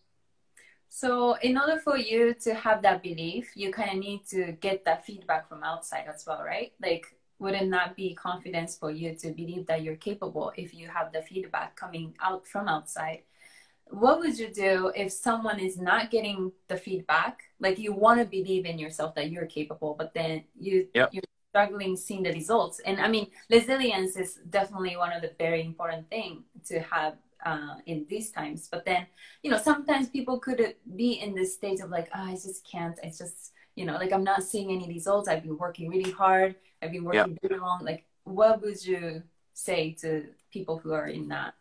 So 0.99 1.35
in 1.43 1.57
order 1.57 1.79
for 1.79 1.97
you 1.97 2.35
to 2.35 2.53
have 2.55 2.83
that 2.83 3.05
belief 3.05 3.53
you 3.55 3.71
kind 3.71 3.91
of 3.93 3.99
need 3.99 4.21
to 4.27 4.51
get 4.67 4.85
that 4.85 5.07
feedback 5.07 5.49
from 5.49 5.63
outside 5.63 6.07
as 6.13 6.25
well 6.27 6.43
right? 6.43 6.73
Like 6.83 7.07
would 7.39 7.55
it 7.55 7.69
not 7.69 7.95
be 7.95 8.17
confidence 8.17 8.77
for 8.77 8.91
you 8.91 9.15
to 9.15 9.31
believe 9.31 9.65
that 9.67 9.83
you're 9.85 10.03
capable 10.11 10.53
if 10.57 10.75
you 10.75 10.89
have 10.89 11.13
the 11.13 11.23
feedback 11.23 11.77
coming 11.77 12.15
out 12.21 12.49
from 12.49 12.67
outside? 12.67 13.21
What 13.85 14.19
would 14.19 14.37
you 14.37 14.49
do 14.53 14.91
if 14.97 15.13
someone 15.13 15.61
is 15.61 15.79
not 15.79 16.11
getting 16.11 16.51
the 16.67 16.77
feedback? 16.77 17.45
Like 17.61 17.79
you 17.79 17.93
want 17.93 18.19
to 18.19 18.27
believe 18.27 18.67
in 18.67 18.77
yourself 18.77 19.15
that 19.15 19.31
you're 19.31 19.47
capable 19.47 19.95
but 19.97 20.13
then 20.15 20.43
you 20.59 20.89
yep. 20.95 21.11
you're 21.13 21.23
struggling 21.51 21.97
seeing 21.97 22.25
the 22.25 22.33
results. 22.33 22.81
And 22.81 23.01
i 23.01 23.07
mean 23.07 23.29
resilience 23.49 24.17
is 24.17 24.41
definitely 24.51 24.97
one 24.97 25.13
of 25.13 25.23
the 25.23 25.33
very 25.39 25.63
important 25.63 26.11
thing 26.11 26.43
to 26.71 26.81
have 26.81 27.15
uh, 27.44 27.77
in 27.87 28.07
these 28.09 28.31
times 28.31 28.68
but 28.70 28.85
then 28.85 29.07
you 29.42 29.51
know 29.51 29.59
sometimes 29.59 30.09
people 30.09 30.38
could 30.38 30.74
be 30.96 31.12
in 31.12 31.35
this 31.35 31.55
state 31.55 31.81
of 31.81 31.90
like 31.90 32.09
oh, 32.14 32.24
i 32.24 32.33
just 32.33 32.66
can't 32.70 32.98
i 33.05 33.07
just 33.07 33.53
you 33.74 33.85
know 33.85 33.94
like 33.94 34.12
i'm 34.12 34.24
not 34.24 34.42
seeing 34.42 34.70
any 34.70 34.88
results 34.88 35.29
i've 35.29 35.42
been 35.42 35.59
working 35.59 35.88
really 35.88 36.11
hard 36.11 36.55
i've 36.83 36.92
been 36.92 37.05
working 37.05 37.31
yep. 37.31 37.38
really 37.42 37.61
long 37.61 37.85
like 37.85 38.05
what 38.24 38.61
would 38.61 38.85
you 38.85 39.22
say 39.55 39.92
to 39.92 40.27
people 40.51 40.79
who 40.79 40.92
are 40.92 41.07
in 41.07 41.29
that 41.29 41.55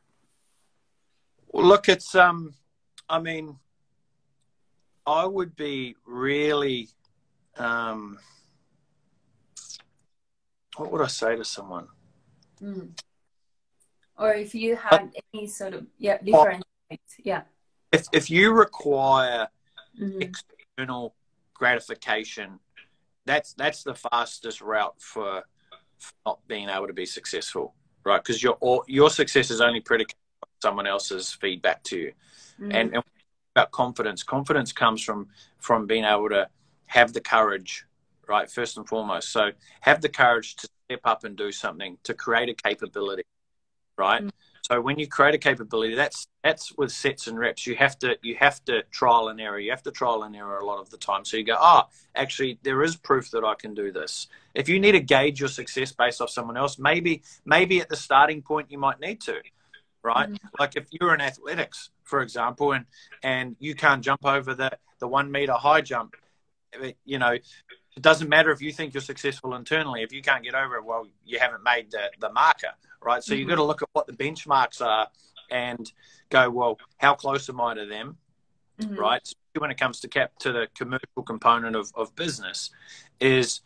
well, 1.49 1.65
look, 1.65 1.89
it's 1.89 2.13
um, 2.15 2.53
I 3.09 3.19
mean, 3.19 3.57
I 5.05 5.25
would 5.25 5.55
be 5.55 5.95
really, 6.05 6.89
um, 7.57 8.19
what 10.75 10.91
would 10.91 11.01
I 11.01 11.07
say 11.07 11.35
to 11.35 11.45
someone? 11.45 11.87
Mm. 12.61 12.99
Or 14.17 14.33
if 14.33 14.55
you 14.55 14.75
had 14.75 15.11
any 15.33 15.47
sort 15.47 15.73
of 15.73 15.85
yeah 15.97 16.17
different 16.23 16.63
yeah. 17.23 17.41
If 17.91 18.07
if 18.11 18.29
you 18.29 18.53
require 18.53 19.47
mm-hmm. 19.99 20.21
external 20.21 21.15
gratification, 21.53 22.59
that's 23.25 23.53
that's 23.53 23.83
the 23.83 23.95
fastest 23.95 24.61
route 24.61 24.95
for, 24.99 25.43
for 25.99 26.13
not 26.25 26.47
being 26.47 26.69
able 26.69 26.87
to 26.87 26.93
be 26.93 27.05
successful, 27.05 27.73
right? 28.05 28.23
Because 28.23 28.41
your 28.41 28.57
your 28.87 29.09
success 29.09 29.51
is 29.51 29.61
only 29.61 29.81
predicated 29.81 30.17
on 30.43 30.49
someone 30.61 30.87
else's 30.87 31.31
feedback 31.33 31.83
to 31.83 31.97
you. 31.97 32.13
Mm. 32.59 32.73
And, 32.73 32.93
and 32.95 33.03
about 33.55 33.71
confidence, 33.71 34.23
confidence 34.23 34.71
comes 34.71 35.03
from 35.03 35.27
from 35.59 35.87
being 35.87 36.05
able 36.05 36.29
to 36.29 36.47
have 36.87 37.13
the 37.13 37.21
courage, 37.21 37.85
right? 38.27 38.49
First 38.49 38.77
and 38.77 38.87
foremost. 38.87 39.31
So 39.31 39.51
have 39.81 40.01
the 40.01 40.09
courage 40.09 40.55
to 40.57 40.69
step 40.85 41.01
up 41.03 41.23
and 41.23 41.35
do 41.35 41.51
something, 41.51 41.97
to 42.03 42.13
create 42.13 42.49
a 42.49 42.53
capability, 42.53 43.23
right? 43.97 44.23
Mm. 44.23 44.29
So 44.63 44.81
when 44.81 44.99
you 44.99 45.07
create 45.07 45.33
a 45.33 45.37
capability, 45.37 45.95
that's 45.95 46.27
that's 46.43 46.73
with 46.77 46.91
sets 46.91 47.27
and 47.27 47.39
reps. 47.39 47.65
You 47.65 47.75
have 47.77 47.97
to 47.99 48.17
you 48.21 48.35
have 48.35 48.63
to 48.65 48.83
trial 48.91 49.29
and 49.29 49.39
error. 49.39 49.59
You 49.59 49.71
have 49.71 49.83
to 49.83 49.91
trial 49.91 50.23
and 50.23 50.35
error 50.35 50.59
a 50.59 50.65
lot 50.65 50.79
of 50.79 50.89
the 50.89 50.97
time. 50.97 51.23
So 51.23 51.37
you 51.37 51.45
go, 51.45 51.57
oh, 51.57 51.83
actually, 52.15 52.59
there 52.63 52.83
is 52.83 52.97
proof 52.97 53.31
that 53.31 53.45
I 53.45 53.55
can 53.55 53.73
do 53.73 53.91
this. 53.91 54.27
If 54.53 54.67
you 54.67 54.79
need 54.79 54.91
to 54.91 54.99
gauge 54.99 55.39
your 55.39 55.49
success 55.49 55.93
based 55.93 56.21
off 56.21 56.29
someone 56.29 56.57
else, 56.57 56.77
maybe 56.77 57.21
maybe 57.45 57.79
at 57.79 57.87
the 57.87 57.95
starting 57.95 58.41
point 58.41 58.69
you 58.69 58.77
might 58.77 58.99
need 58.99 59.21
to 59.21 59.35
right? 60.07 60.29
Mm-hmm. 60.29 60.47
Like 60.59 60.75
if 60.75 60.87
you're 60.91 61.13
in 61.13 61.21
athletics, 61.21 61.89
for 62.03 62.21
example, 62.21 62.71
and 62.71 62.85
and 63.23 63.55
you 63.59 63.75
can't 63.75 64.03
jump 64.03 64.25
over 64.25 64.53
the 64.53 64.71
the 64.99 65.07
one 65.07 65.31
meter 65.31 65.53
high 65.53 65.81
jump, 65.81 66.15
you 67.05 67.19
know, 67.19 67.35
it 67.97 68.03
doesn't 68.03 68.29
matter 68.29 68.51
if 68.51 68.61
you 68.61 68.71
think 68.71 68.93
you're 68.93 69.01
successful 69.01 69.55
internally. 69.55 70.03
If 70.03 70.13
you 70.13 70.21
can't 70.21 70.43
get 70.43 70.53
over 70.53 70.75
it, 70.75 70.85
well, 70.85 71.07
you 71.25 71.39
haven't 71.39 71.63
made 71.63 71.89
the 71.89 72.11
the 72.19 72.31
marker, 72.31 72.73
right? 73.01 73.23
So 73.23 73.31
mm-hmm. 73.31 73.39
you've 73.39 73.49
got 73.49 73.55
to 73.55 73.63
look 73.63 73.81
at 73.81 73.89
what 73.93 74.05
the 74.05 74.13
benchmarks 74.13 74.81
are 74.81 75.07
and 75.49 75.91
go, 76.29 76.49
well, 76.51 76.77
how 76.97 77.15
close 77.15 77.49
am 77.49 77.59
I 77.59 77.73
to 77.73 77.87
them, 77.87 78.17
mm-hmm. 78.79 78.95
right? 78.95 79.19
Especially 79.23 79.59
when 79.59 79.71
it 79.71 79.79
comes 79.79 79.99
to 80.01 80.07
cap 80.07 80.31
to 80.39 80.51
the 80.51 80.67
commercial 80.75 81.23
component 81.25 81.75
of, 81.75 81.91
of 81.95 82.15
business, 82.15 82.69
is 83.19 83.61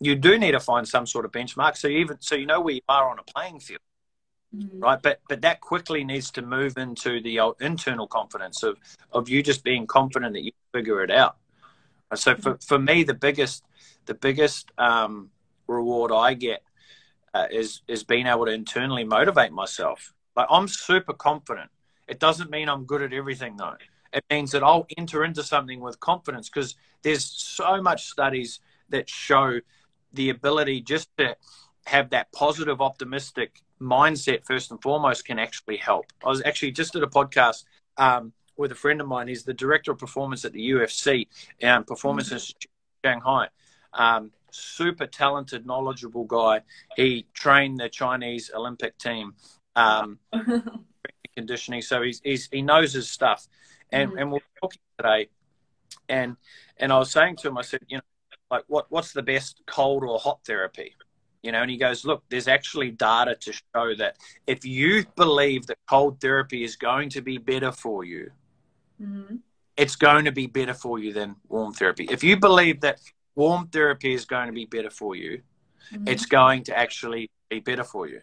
you 0.00 0.14
do 0.14 0.38
need 0.38 0.52
to 0.52 0.60
find 0.60 0.88
some 0.88 1.06
sort 1.06 1.26
of 1.26 1.32
benchmark. 1.32 1.76
So 1.76 1.88
even 1.88 2.16
so, 2.20 2.36
you 2.36 2.46
know 2.46 2.62
where 2.62 2.74
you 2.74 2.80
are 2.88 3.10
on 3.10 3.18
a 3.18 3.24
playing 3.24 3.60
field 3.60 3.80
mm-hmm. 4.56 4.80
right? 4.80 5.02
But 5.02 5.20
but 5.28 5.42
that 5.42 5.60
quickly 5.60 6.04
needs 6.04 6.30
to 6.32 6.42
move 6.42 6.78
into 6.78 7.20
the 7.20 7.38
internal 7.60 8.06
confidence 8.06 8.62
of 8.62 8.78
of 9.12 9.28
you 9.28 9.42
just 9.42 9.62
being 9.62 9.86
confident 9.86 10.32
that 10.32 10.44
you 10.44 10.52
figure 10.72 11.02
it 11.02 11.10
out. 11.10 11.36
So 12.14 12.34
for 12.36 12.58
for 12.66 12.78
me, 12.78 13.02
the 13.02 13.14
biggest 13.14 13.64
the 14.06 14.14
biggest 14.14 14.70
um, 14.78 15.30
reward 15.66 16.12
I 16.12 16.34
get 16.34 16.62
uh, 17.32 17.46
is 17.50 17.82
is 17.88 18.04
being 18.04 18.26
able 18.26 18.46
to 18.46 18.52
internally 18.52 19.04
motivate 19.04 19.52
myself. 19.52 20.14
Like 20.36 20.46
I'm 20.50 20.68
super 20.68 21.12
confident. 21.12 21.70
It 22.06 22.20
doesn't 22.20 22.50
mean 22.50 22.68
I'm 22.68 22.84
good 22.84 23.02
at 23.02 23.12
everything 23.12 23.56
though. 23.56 23.76
It 24.12 24.24
means 24.30 24.52
that 24.52 24.62
I'll 24.62 24.86
enter 24.96 25.24
into 25.24 25.42
something 25.42 25.80
with 25.80 25.98
confidence 25.98 26.48
because 26.48 26.76
there's 27.02 27.24
so 27.24 27.82
much 27.82 28.06
studies 28.06 28.60
that 28.90 29.08
show 29.08 29.60
the 30.12 30.30
ability 30.30 30.80
just 30.80 31.08
to 31.18 31.36
have 31.86 32.10
that 32.10 32.30
positive, 32.32 32.80
optimistic 32.80 33.60
mindset 33.80 34.44
first 34.46 34.70
and 34.70 34.80
foremost 34.80 35.26
can 35.26 35.38
actually 35.38 35.76
help. 35.76 36.06
I 36.24 36.28
was 36.28 36.42
actually 36.44 36.72
just 36.72 36.94
at 36.96 37.02
a 37.02 37.08
podcast 37.08 37.64
um, 37.96 38.32
with 38.56 38.72
a 38.72 38.76
friend 38.76 39.00
of 39.00 39.08
mine. 39.08 39.28
He's 39.28 39.42
the 39.42 39.54
director 39.54 39.92
of 39.92 39.98
performance 39.98 40.44
at 40.44 40.52
the 40.52 40.70
UFC 40.70 41.26
and 41.60 41.86
Performance 41.86 42.28
mm-hmm. 42.28 42.36
Institute 42.36 42.70
Shanghai. 43.04 43.48
Um, 43.94 44.32
super 44.50 45.06
talented, 45.06 45.66
knowledgeable 45.66 46.24
guy. 46.24 46.62
He 46.96 47.26
trained 47.34 47.80
the 47.80 47.88
Chinese 47.88 48.50
Olympic 48.54 48.96
team, 48.98 49.34
um, 49.76 50.18
conditioning. 51.36 51.82
So 51.82 52.02
he's, 52.02 52.20
he's, 52.24 52.48
he 52.50 52.62
knows 52.62 52.92
his 52.92 53.10
stuff. 53.10 53.48
And 53.90 54.10
mm-hmm. 54.10 54.18
and 54.18 54.32
we're 54.32 54.40
talking 54.60 54.80
today, 54.98 55.28
and 56.08 56.36
and 56.78 56.92
I 56.92 56.98
was 56.98 57.10
saying 57.12 57.36
to 57.36 57.48
him, 57.48 57.58
I 57.58 57.62
said, 57.62 57.80
you 57.86 57.98
know, 57.98 58.02
like 58.50 58.64
what 58.66 58.86
what's 58.88 59.12
the 59.12 59.22
best 59.22 59.62
cold 59.66 60.02
or 60.02 60.18
hot 60.18 60.40
therapy? 60.44 60.94
You 61.42 61.52
know, 61.52 61.60
and 61.60 61.70
he 61.70 61.76
goes, 61.76 62.04
look, 62.04 62.24
there's 62.30 62.48
actually 62.48 62.90
data 62.90 63.34
to 63.34 63.52
show 63.52 63.94
that 63.96 64.16
if 64.46 64.64
you 64.64 65.04
believe 65.14 65.66
that 65.66 65.76
cold 65.88 66.18
therapy 66.18 66.64
is 66.64 66.74
going 66.76 67.10
to 67.10 67.20
be 67.20 67.36
better 67.36 67.70
for 67.70 68.02
you, 68.02 68.30
mm-hmm. 69.00 69.36
it's 69.76 69.94
going 69.94 70.24
to 70.24 70.32
be 70.32 70.46
better 70.46 70.72
for 70.72 70.98
you 70.98 71.12
than 71.12 71.36
warm 71.48 71.74
therapy. 71.74 72.08
If 72.10 72.24
you 72.24 72.38
believe 72.38 72.80
that 72.80 72.98
warm 73.34 73.68
therapy 73.68 74.14
is 74.14 74.24
going 74.24 74.46
to 74.46 74.52
be 74.52 74.66
better 74.66 74.90
for 74.90 75.14
you, 75.14 75.42
mm-hmm. 75.92 76.08
it's 76.08 76.26
going 76.26 76.64
to 76.64 76.76
actually 76.76 77.30
be 77.50 77.60
better 77.60 77.84
for 77.84 78.08
you 78.08 78.20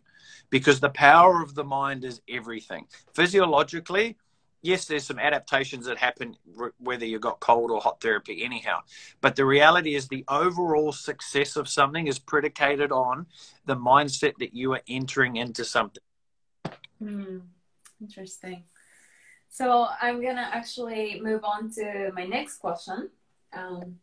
because 0.50 0.80
the 0.80 0.90
power 0.90 1.42
of 1.42 1.56
the 1.56 1.64
mind 1.64 2.04
is 2.04 2.22
everything. 2.30 2.86
Physiologically, 3.14 4.18
yes, 4.62 4.86
there's 4.86 5.06
some 5.06 5.20
adaptations 5.20 5.86
that 5.86 5.98
happen 5.98 6.36
whether 6.78 7.06
you 7.06 7.20
got 7.20 7.40
cold 7.40 7.72
or 7.72 7.82
hot 7.82 8.02
therapy, 8.02 8.44
anyhow. 8.44 8.80
But 9.22 9.36
the 9.36 9.46
reality 9.46 9.96
is 9.96 10.08
the 10.08 10.26
overall 10.28 10.92
success 10.92 11.56
of 11.56 11.68
something 11.68 12.08
is 12.08 12.20
predicated 12.20 12.92
on 12.92 13.26
the 13.66 13.76
mindset 13.76 14.34
that 14.40 14.54
you 14.54 14.74
are 14.74 14.82
entering 14.88 15.38
into 15.38 15.66
something. 15.66 16.04
Hmm. 17.00 17.40
Interesting. 18.00 18.64
So 19.50 19.88
I'm 20.02 20.22
gonna 20.22 20.50
actually 20.52 21.20
move 21.22 21.44
on 21.44 21.72
to 21.74 22.12
my 22.14 22.26
next 22.26 22.58
question, 22.58 23.10
um, 23.54 24.00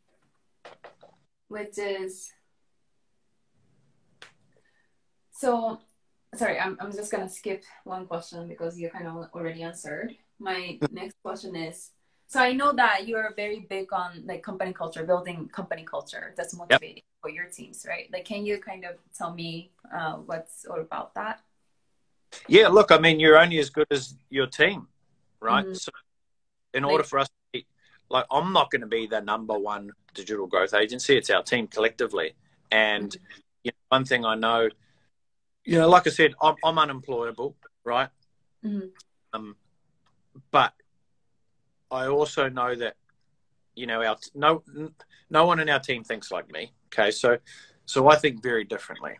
which 1.49 1.79
is 1.79 2.31
so. 5.31 5.81
Sorry, 6.35 6.59
I'm 6.61 6.77
I'm 6.81 6.93
just 6.93 7.11
gonna 7.11 7.29
skip 7.29 7.65
one 7.85 8.07
question 8.07 8.49
because 8.49 8.79
you 8.79 8.91
kind 8.91 9.07
of 9.07 9.29
already 9.35 9.63
answered 9.63 10.15
my 10.39 10.79
next 10.91 11.17
question 11.23 11.57
is 11.57 11.91
so 12.29 12.41
I 12.41 12.53
know 12.53 12.73
that 12.73 13.09
you're 13.09 13.33
very 13.35 13.61
big 13.61 13.91
on 13.91 14.23
like 14.27 14.43
company 14.43 14.75
culture, 14.75 15.03
building 15.03 15.49
company 15.49 15.83
culture 15.83 16.35
that's 16.37 16.55
motivating 16.55 16.97
yep. 16.97 17.05
for 17.23 17.31
your 17.31 17.47
teams, 17.47 17.87
right? 17.89 18.07
Like, 18.13 18.27
can 18.27 18.45
you 18.45 18.59
kind 18.59 18.85
of 18.85 18.97
tell 19.17 19.33
me 19.33 19.71
uh, 19.91 20.17
what's 20.17 20.67
all 20.67 20.79
about 20.79 21.15
that? 21.15 21.41
Yeah, 22.47 22.69
look, 22.69 22.93
I 22.93 22.99
mean, 22.99 23.19
you're 23.19 23.39
only 23.39 23.59
as 23.59 23.71
good 23.71 23.87
as 23.91 24.15
your 24.29 24.47
team, 24.47 24.89
right? 25.41 25.65
Mm-hmm. 25.65 25.73
So, 25.73 25.91
in 26.75 26.83
like, 26.83 26.93
order 26.93 27.05
for 27.05 27.19
us, 27.21 27.29
like, 28.11 28.27
I'm 28.31 28.53
not 28.53 28.71
going 28.71 28.81
to 28.81 28.87
be 28.87 29.07
the 29.07 29.21
number 29.21 29.59
one 29.59 29.91
digital 30.15 30.47
growth 30.47 30.75
agency. 30.75 31.17
It's 31.17 31.31
our 31.31 31.43
team 31.43 31.67
collectively, 31.67 32.35
and 32.71 33.15
you 33.63 33.71
know, 33.71 33.97
one 33.97 34.05
thing 34.05 34.25
I 34.25 34.35
know, 34.35 34.69
you 35.65 35.79
know, 35.79 35.89
like 35.89 36.07
I 36.07 36.11
said, 36.11 36.35
I'm, 36.41 36.57
I'm 36.65 36.79
unemployable, 36.79 37.57
right? 37.85 38.09
Mm-hmm. 38.65 38.89
Um, 39.33 39.57
but 40.51 40.73
I 41.91 42.07
also 42.07 42.49
know 42.49 42.75
that 42.75 42.97
you 43.75 43.87
know 43.87 44.03
our 44.03 44.17
no 44.35 44.63
no 45.31 45.47
one 45.47 45.61
in 45.61 45.69
our 45.69 45.81
team 45.81 46.05
thinks 46.05 46.31
like 46.31 46.51
me. 46.51 46.73
Okay, 46.87 47.11
so 47.11 47.39
so 47.87 48.09
I 48.09 48.17
think 48.17 48.43
very 48.43 48.65
differently. 48.65 49.13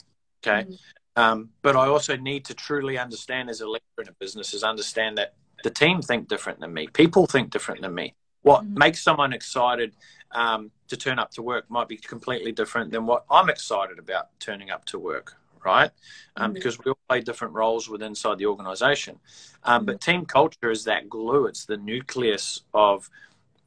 Okay, 0.43 0.65
mm-hmm. 0.65 1.23
um, 1.23 1.51
but 1.63 1.77
I 1.77 1.87
also 1.87 2.17
need 2.17 2.45
to 2.47 2.55
truly 2.55 2.99
understand 2.99 3.51
as 3.51 3.61
a 3.61 3.67
leader 3.67 3.83
in 3.99 4.09
a 4.09 4.13
business 4.13 4.55
is 4.55 4.63
understand 4.63 5.19
that 5.19 5.35
the 5.65 5.71
team 5.71 6.03
think 6.03 6.29
different 6.29 6.61
than 6.61 6.73
me. 6.73 6.89
People 6.89 7.27
think 7.27 7.51
different 7.51 7.83
than 7.83 7.95
me. 7.95 8.15
What 8.49 8.65
mm-hmm. 8.65 8.79
makes 8.79 9.03
someone 9.03 9.35
excited 9.35 9.93
um, 10.33 10.71
to 10.89 10.97
turn 10.97 11.19
up 11.19 11.31
to 11.33 11.43
work 11.43 11.71
might 11.71 11.87
be 11.87 11.99
completely 11.99 12.51
different 12.51 12.91
than 12.91 13.05
what 13.05 13.27
I'm 13.31 13.51
excited 13.51 13.99
about 13.99 14.29
turning 14.41 14.71
up 14.71 14.87
to 14.87 14.99
work 14.99 15.35
right? 15.65 15.91
Um, 16.37 16.45
mm-hmm. 16.45 16.55
Because 16.55 16.79
we 16.79 16.91
all 16.91 16.99
play 17.09 17.21
different 17.21 17.53
roles 17.53 17.89
within 17.89 18.09
inside 18.09 18.39
the 18.39 18.47
organization. 18.47 19.19
Um, 19.65 19.81
mm-hmm. 19.81 19.87
But 19.87 20.01
team 20.01 20.25
culture 20.25 20.71
is 20.71 20.85
that 20.85 21.11
glue. 21.11 21.47
It's 21.47 21.67
the 21.67 21.77
nucleus 21.77 22.63
of 22.73 23.11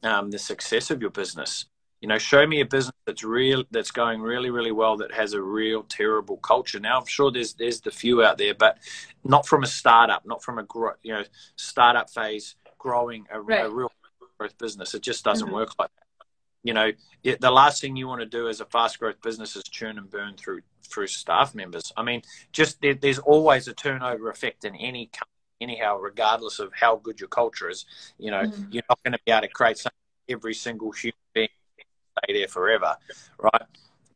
um, 0.02 0.30
the 0.30 0.38
success 0.38 0.90
of 0.90 1.00
your 1.00 1.10
business. 1.10 1.66
You 2.00 2.08
know, 2.08 2.18
show 2.18 2.44
me 2.46 2.60
a 2.60 2.64
business 2.64 2.96
that's 3.06 3.22
real, 3.22 3.62
that's 3.70 3.92
going 3.92 4.20
really, 4.22 4.50
really 4.50 4.72
well, 4.72 4.96
that 4.96 5.12
has 5.12 5.34
a 5.34 5.42
real 5.42 5.84
terrible 5.84 6.38
culture. 6.38 6.80
Now, 6.80 6.98
I'm 6.98 7.06
sure 7.06 7.30
there's 7.30 7.52
there's 7.54 7.80
the 7.80 7.92
few 7.92 8.24
out 8.24 8.38
there, 8.38 8.54
but 8.54 8.78
not 9.22 9.46
from 9.46 9.62
a 9.62 9.68
startup, 9.68 10.26
not 10.26 10.42
from 10.42 10.58
a 10.58 10.66
you 11.04 11.12
know 11.12 11.24
startup 11.54 12.10
phase, 12.10 12.56
growing 12.78 13.26
a, 13.30 13.40
right. 13.40 13.66
a 13.66 13.70
real 13.70 13.92
growth 14.42 14.58
business. 14.58 14.94
It 14.94 15.02
just 15.02 15.24
doesn't 15.24 15.46
mm-hmm. 15.46 15.54
work 15.54 15.74
like 15.78 15.90
that 15.96 16.02
you 16.62 16.74
know, 16.74 16.92
it, 17.24 17.40
the 17.40 17.50
last 17.50 17.80
thing 17.80 17.96
you 17.96 18.06
want 18.06 18.20
to 18.20 18.26
do 18.26 18.48
as 18.48 18.60
a 18.60 18.64
fast 18.66 18.98
growth 18.98 19.20
business 19.22 19.56
is 19.56 19.64
churn 19.64 19.98
and 19.98 20.08
burn 20.08 20.34
through 20.36 20.60
through 20.84 21.08
staff 21.08 21.54
members. 21.54 21.92
I 21.96 22.02
mean, 22.02 22.22
just 22.52 22.80
there, 22.80 22.94
there's 22.94 23.18
always 23.18 23.66
a 23.66 23.74
turnover 23.74 24.30
effect 24.30 24.64
in 24.64 24.76
any 24.76 25.06
company, 25.06 25.28
anyhow, 25.60 25.98
regardless 25.98 26.58
of 26.58 26.72
how 26.72 26.96
good 26.96 27.18
your 27.18 27.28
culture 27.28 27.68
is. 27.68 27.84
You 28.18 28.30
know, 28.30 28.42
mm-hmm. 28.42 28.70
you're 28.70 28.84
not 28.88 29.02
going 29.02 29.12
to 29.12 29.18
be 29.24 29.32
able 29.32 29.42
to 29.42 29.48
create 29.48 29.78
something 29.78 29.98
every 30.28 30.54
single 30.54 30.92
human 30.92 31.16
being 31.34 31.48
stay 32.24 32.34
there 32.34 32.48
forever, 32.48 32.96
right? 33.38 33.62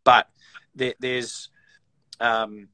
But 0.04 0.28
there, 0.74 0.94
there's 1.00 1.48
um, 2.20 2.68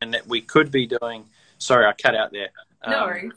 and 0.00 0.14
that 0.14 0.28
we 0.28 0.40
could 0.40 0.70
be 0.70 0.86
doing. 0.86 1.24
Sorry, 1.58 1.86
I 1.86 1.92
cut 1.92 2.14
out 2.14 2.32
there. 2.32 2.48
No 2.86 3.00
um, 3.00 3.08
worries. 3.08 3.32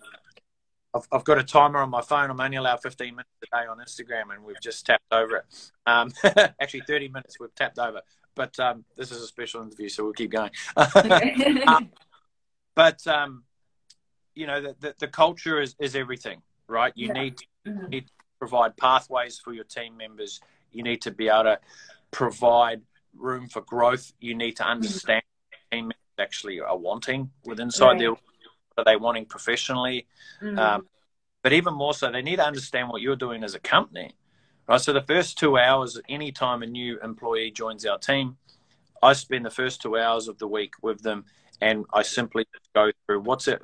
I've, 0.94 1.08
I've 1.12 1.24
got 1.24 1.38
a 1.38 1.44
timer 1.44 1.80
on 1.80 1.90
my 1.90 2.02
phone. 2.02 2.30
I'm 2.30 2.40
only 2.40 2.58
allowed 2.58 2.82
15 2.82 3.12
minutes 3.12 3.30
a 3.44 3.56
day 3.56 3.68
on 3.68 3.78
Instagram, 3.80 4.34
and 4.34 4.44
we've 4.44 4.62
just 4.62 4.86
tapped 4.86 5.12
over 5.12 5.38
it. 5.38 5.46
Um, 5.86 6.12
actually, 6.60 6.84
30 6.88 7.10
minutes 7.10 7.40
we've 7.40 7.54
tapped 7.56 7.80
over. 7.80 8.02
But 8.36 8.60
um, 8.60 8.86
this 8.96 9.12
is 9.12 9.22
a 9.22 9.28
special 9.28 9.62
interview, 9.62 9.90
so 9.90 10.04
we'll 10.04 10.14
keep 10.14 10.32
going. 10.32 10.52
um, 11.68 11.90
but 12.76 13.06
um, 13.08 13.44
you 14.36 14.48
know, 14.48 14.62
the, 14.62 14.76
the, 14.80 14.96
the, 15.00 15.08
culture 15.08 15.60
is, 15.60 15.76
is 15.80 15.96
everything, 15.96 16.42
right? 16.68 16.94
You 16.96 17.08
yeah. 17.08 17.14
need, 17.14 17.36
mm-hmm. 17.68 17.88
need 17.88 18.08
to 18.08 18.14
provide 18.40 18.78
pathways 18.78 19.40
for 19.40 19.54
your 19.54 19.66
team 19.66 19.98
members. 19.98 20.40
You 20.72 20.84
need 20.84 21.02
to 21.02 21.12
be 21.12 21.28
able 21.28 21.44
to 21.44 21.60
provide 22.12 22.82
room 23.16 23.48
for 23.48 23.62
growth. 23.62 24.14
You 24.20 24.36
need 24.36 24.58
to 24.58 24.64
mm-hmm. 24.64 24.72
understand 24.72 25.24
mm-hmm. 25.24 25.78
team 25.78 25.84
members 25.86 25.98
actually 26.20 26.60
are 26.60 26.78
wanting 26.78 27.30
within 27.46 27.68
inside 27.68 27.92
right. 27.92 28.00
their 28.00 28.16
are 28.78 28.86
they 28.86 28.96
wanting 28.96 29.26
professionally? 29.26 30.08
Mm-hmm. 30.42 30.58
Um, 30.58 30.88
but 31.44 31.54
even 31.54 31.74
more 31.74 31.94
so, 31.94 32.12
they 32.12 32.22
need 32.22 32.38
to 32.38 32.46
understand 32.46 32.90
what 32.90 33.02
you're 33.02 33.16
doing 33.16 33.44
as 33.44 33.56
a 33.56 33.60
company, 33.60 34.16
right? 34.68 34.80
So 34.80 34.94
the 34.94 35.02
first 35.02 35.38
two 35.38 35.58
hours, 35.58 36.00
anytime 36.08 36.62
a 36.62 36.68
new 36.68 37.00
employee 37.02 37.52
joins 37.52 37.86
our 37.86 37.98
team, 37.98 38.38
I 39.02 39.14
spend 39.14 39.46
the 39.46 39.52
first 39.52 39.82
two 39.82 39.98
hours 39.98 40.28
of 40.28 40.38
the 40.38 40.48
week 40.48 40.74
with 40.82 41.02
them, 41.02 41.26
and 41.60 41.86
I 41.94 42.04
simply 42.04 42.46
go 42.76 42.92
through 43.06 43.22
what's 43.22 43.48
it, 43.48 43.62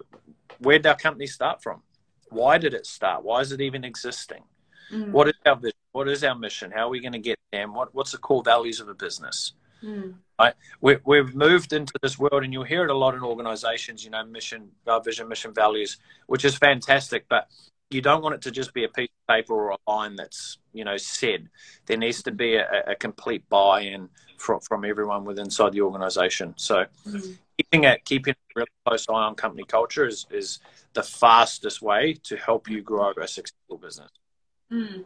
where 0.59 0.79
did 0.79 0.87
our 0.87 0.95
company 0.95 1.27
start 1.27 1.61
from? 1.61 1.83
Why 2.29 2.57
did 2.57 2.73
it 2.73 2.85
start? 2.85 3.23
Why 3.23 3.41
is 3.41 3.51
it 3.51 3.61
even 3.61 3.83
existing? 3.83 4.43
Mm. 4.91 5.11
What 5.11 5.27
is 5.27 5.35
our 5.45 5.55
vision? 5.55 5.77
What 5.91 6.09
is 6.09 6.23
our 6.23 6.35
mission? 6.35 6.71
How 6.71 6.87
are 6.87 6.89
we 6.89 6.99
going 6.99 7.13
to 7.13 7.19
get 7.19 7.39
there? 7.51 7.63
And 7.63 7.73
what, 7.73 7.93
what's 7.93 8.11
the 8.11 8.17
core 8.17 8.43
values 8.43 8.79
of 8.79 8.89
a 8.89 8.93
business? 8.93 9.53
Mm. 9.83 10.15
Right? 10.39 10.53
We, 10.81 10.97
we've 11.05 11.33
moved 11.35 11.73
into 11.73 11.93
this 12.01 12.19
world, 12.19 12.43
and 12.43 12.53
you'll 12.53 12.63
hear 12.63 12.83
it 12.83 12.91
a 12.91 12.97
lot 12.97 13.15
in 13.15 13.23
organizations, 13.23 14.03
you 14.03 14.11
know, 14.11 14.23
mission, 14.25 14.69
our 14.87 15.01
vision, 15.01 15.27
mission, 15.27 15.53
values, 15.53 15.97
which 16.27 16.45
is 16.45 16.55
fantastic, 16.57 17.25
but 17.27 17.47
you 17.89 18.01
don't 18.01 18.21
want 18.21 18.35
it 18.35 18.41
to 18.41 18.51
just 18.51 18.73
be 18.73 18.83
a 18.83 18.89
piece 18.89 19.09
of 19.09 19.35
paper 19.35 19.53
or 19.53 19.69
a 19.71 19.91
line 19.91 20.15
that's, 20.15 20.57
you 20.73 20.83
know, 20.83 20.97
said. 20.97 21.49
There 21.85 21.97
needs 21.97 22.21
to 22.23 22.31
be 22.31 22.55
a, 22.55 22.83
a 22.87 22.95
complete 22.95 23.47
buy 23.49 23.81
in 23.81 24.09
from, 24.37 24.59
from 24.59 24.83
everyone 24.83 25.23
within 25.23 25.45
inside 25.45 25.71
the 25.71 25.81
organization. 25.81 26.53
So 26.57 26.85
mm-hmm. 27.07 27.31
keeping 27.57 27.85
it, 27.85 28.03
keeping 28.05 28.33
a 28.33 28.53
really 28.55 28.67
close 28.85 29.07
eye 29.09 29.13
on 29.13 29.35
company 29.35 29.63
culture 29.63 30.05
is, 30.05 30.27
is 30.29 30.59
the 30.93 31.03
fastest 31.03 31.81
way 31.81 32.17
to 32.23 32.35
help 32.35 32.69
you 32.69 32.81
grow 32.81 33.13
a 33.21 33.27
successful 33.27 33.77
business. 33.77 34.09
Mm. 34.71 35.05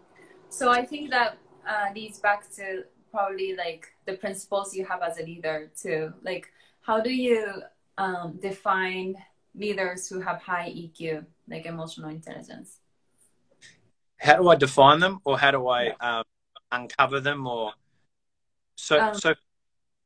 So 0.49 0.71
I 0.71 0.84
think 0.84 1.12
that 1.12 1.38
uh, 1.67 1.93
leads 1.93 2.19
back 2.19 2.49
to 2.55 2.84
probably 3.12 3.56
like 3.56 3.93
the 4.06 4.13
principles 4.13 4.74
you 4.76 4.86
have 4.86 5.02
as 5.02 5.19
a 5.19 5.24
leader 5.24 5.71
too. 5.80 6.13
Like, 6.24 6.52
how 6.82 7.02
do 7.02 7.13
you 7.13 7.62
um, 7.97 8.39
define 8.41 9.15
leaders 9.56 10.08
who 10.08 10.19
have 10.19 10.41
high 10.41 10.69
EQ, 10.69 11.26
like 11.47 11.65
emotional 11.65 12.10
intelligence? 12.10 12.78
How 14.17 14.38
do 14.38 14.50
I 14.50 14.56
define 14.56 15.00
them, 15.00 15.19
or 15.26 15.38
how 15.38 15.52
do 15.52 15.67
I 15.67 15.89
um, 16.00 16.24
uncover 16.71 17.19
them, 17.19 17.47
or 17.47 17.74
so 18.76 19.00
um, 19.00 19.15
so? 19.15 19.34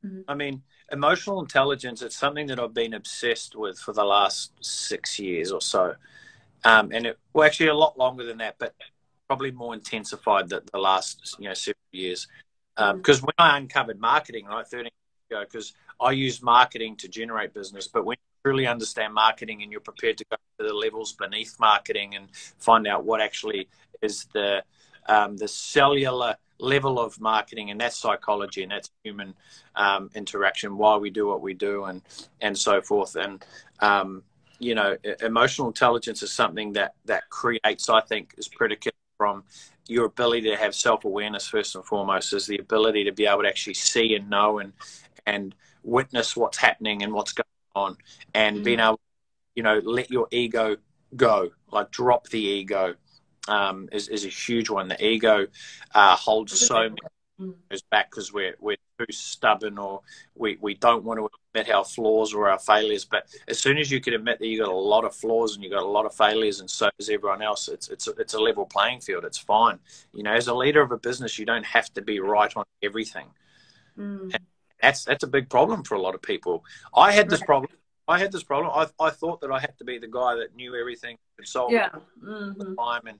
Mm-hmm. 0.04 0.20
I 0.28 0.34
mean, 0.34 0.62
emotional 0.92 1.40
intelligence. 1.40 2.02
It's 2.02 2.16
something 2.16 2.46
that 2.46 2.58
I've 2.58 2.74
been 2.74 2.94
obsessed 2.94 3.56
with 3.56 3.78
for 3.78 3.92
the 3.92 4.04
last 4.04 4.52
six 4.60 5.18
years 5.18 5.52
or 5.52 5.60
so, 5.60 5.94
um, 6.64 6.90
and 6.92 7.06
it 7.06 7.18
well, 7.32 7.46
actually 7.46 7.68
a 7.68 7.74
lot 7.74 7.98
longer 7.98 8.24
than 8.24 8.38
that, 8.38 8.56
but 8.58 8.74
probably 9.26 9.50
more 9.50 9.74
intensified 9.74 10.48
the, 10.48 10.62
the 10.72 10.78
last 10.78 11.36
you 11.38 11.48
know 11.48 11.54
several 11.54 11.76
years. 11.92 12.26
Because 12.76 13.22
um, 13.22 13.26
when 13.26 13.34
I 13.38 13.56
uncovered 13.56 13.98
marketing, 13.98 14.46
right, 14.46 14.66
13 14.66 14.84
years 14.84 14.92
ago, 15.30 15.44
because 15.50 15.74
I 16.00 16.10
used 16.12 16.42
marketing 16.42 16.96
to 16.96 17.08
generate 17.08 17.54
business, 17.54 17.88
but 17.88 18.04
when 18.04 18.16
you 18.16 18.50
truly 18.50 18.66
understand 18.66 19.14
marketing 19.14 19.62
and 19.62 19.72
you're 19.72 19.80
prepared 19.80 20.18
to 20.18 20.24
go 20.30 20.36
to 20.58 20.66
the 20.66 20.74
levels 20.74 21.12
beneath 21.12 21.58
marketing 21.58 22.14
and 22.14 22.28
find 22.58 22.86
out 22.86 23.04
what 23.04 23.20
actually 23.20 23.68
is 24.02 24.26
the 24.32 24.62
um, 25.08 25.36
the 25.36 25.48
cellular 25.48 26.36
level 26.58 26.98
of 26.98 27.20
marketing 27.20 27.70
and 27.70 27.80
that's 27.80 27.96
psychology 27.96 28.62
and 28.62 28.72
that's 28.72 28.90
human 29.04 29.34
um, 29.76 30.10
interaction 30.14 30.76
why 30.76 30.96
we 30.96 31.10
do 31.10 31.26
what 31.26 31.40
we 31.40 31.54
do 31.54 31.84
and 31.84 32.02
and 32.40 32.56
so 32.58 32.80
forth. 32.80 33.14
And 33.14 33.44
um, 33.80 34.22
you 34.58 34.74
know 34.74 34.96
emotional 35.22 35.68
intelligence 35.68 36.22
is 36.22 36.32
something 36.32 36.72
that 36.72 36.94
that 37.04 37.28
creates 37.30 37.88
i 37.88 38.00
think 38.00 38.34
is 38.38 38.48
predicated 38.48 38.94
from 39.18 39.44
your 39.88 40.06
ability 40.06 40.48
to 40.48 40.56
have 40.56 40.74
self-awareness 40.74 41.46
first 41.46 41.74
and 41.74 41.84
foremost 41.84 42.32
is 42.32 42.46
the 42.46 42.58
ability 42.58 43.04
to 43.04 43.12
be 43.12 43.26
able 43.26 43.42
to 43.42 43.48
actually 43.48 43.74
see 43.74 44.14
and 44.14 44.28
know 44.28 44.58
and 44.58 44.72
and 45.26 45.54
witness 45.82 46.36
what's 46.36 46.58
happening 46.58 47.02
and 47.02 47.12
what's 47.12 47.32
going 47.32 47.46
on 47.74 47.96
and 48.34 48.56
mm-hmm. 48.56 48.64
being 48.64 48.80
able 48.80 49.00
you 49.54 49.62
know 49.62 49.80
let 49.84 50.10
your 50.10 50.26
ego 50.30 50.76
go 51.14 51.50
like 51.70 51.90
drop 51.90 52.28
the 52.28 52.40
ego 52.40 52.94
um, 53.48 53.88
is, 53.92 54.08
is 54.08 54.24
a 54.24 54.28
huge 54.28 54.68
one 54.70 54.88
the 54.88 55.04
ego 55.04 55.46
uh, 55.94 56.16
holds 56.16 56.58
so 56.58 56.80
many 56.82 56.96
mm. 57.40 57.54
back 57.90 58.10
because 58.10 58.32
we're 58.32 58.54
we're 58.60 58.76
too 58.98 59.12
stubborn 59.12 59.78
or 59.78 60.00
we, 60.34 60.58
we 60.60 60.74
don't 60.74 61.04
want 61.04 61.18
to 61.18 61.28
admit 61.54 61.72
our 61.72 61.84
flaws 61.84 62.34
or 62.34 62.48
our 62.48 62.58
failures. 62.58 63.04
But 63.04 63.26
as 63.48 63.58
soon 63.58 63.78
as 63.78 63.90
you 63.90 64.00
can 64.00 64.14
admit 64.14 64.38
that 64.38 64.46
you 64.46 64.58
got 64.58 64.68
a 64.68 64.74
lot 64.74 65.04
of 65.04 65.14
flaws 65.14 65.54
and 65.54 65.64
you 65.64 65.70
got 65.70 65.82
a 65.82 65.86
lot 65.86 66.06
of 66.06 66.14
failures, 66.14 66.60
and 66.60 66.70
so 66.70 66.88
does 66.98 67.08
everyone 67.08 67.42
else, 67.42 67.68
it's 67.68 67.88
it's 67.88 68.08
a, 68.08 68.12
it's 68.12 68.34
a 68.34 68.40
level 68.40 68.66
playing 68.66 69.00
field. 69.00 69.24
It's 69.24 69.38
fine. 69.38 69.78
You 70.12 70.22
know, 70.22 70.32
as 70.32 70.48
a 70.48 70.54
leader 70.54 70.82
of 70.82 70.92
a 70.92 70.98
business, 70.98 71.38
you 71.38 71.46
don't 71.46 71.66
have 71.66 71.92
to 71.94 72.02
be 72.02 72.20
right 72.20 72.54
on 72.56 72.64
everything. 72.82 73.26
Mm. 73.98 74.36
that's 74.82 75.04
that's 75.04 75.24
a 75.24 75.26
big 75.26 75.48
problem 75.48 75.82
for 75.82 75.94
a 75.94 76.00
lot 76.00 76.14
of 76.14 76.20
people. 76.20 76.64
I 76.94 77.12
had 77.12 77.30
this 77.30 77.42
problem. 77.42 77.70
I 78.08 78.18
had 78.18 78.30
this 78.30 78.42
problem. 78.44 78.72
I, 78.74 79.04
I 79.04 79.10
thought 79.10 79.40
that 79.40 79.50
I 79.50 79.58
had 79.58 79.76
to 79.78 79.84
be 79.84 79.98
the 79.98 80.08
guy 80.08 80.36
that 80.36 80.54
knew 80.54 80.76
everything, 80.76 81.18
could 81.36 81.48
solve 81.48 81.72
yeah. 81.72 81.90
mm-hmm. 82.22 82.58
the 82.58 82.74
time, 82.76 83.02
and 83.06 83.18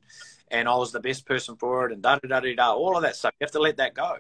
and 0.51 0.69
I 0.69 0.77
was 0.77 0.93
the 0.93 1.01
best 1.01 1.27
person 1.27 1.57
for 1.57 1.87
it, 1.87 1.93
and 1.93 2.03
da 2.03 2.19
da 2.19 2.29
da 2.29 2.41
da 2.41 2.55
da. 2.55 2.73
All 2.73 2.97
of 2.97 3.03
that 3.03 3.17
stuff. 3.17 3.33
You 3.41 3.45
have 3.45 3.53
to 3.53 3.61
let 3.61 3.77
that 3.79 3.95
go. 3.95 4.17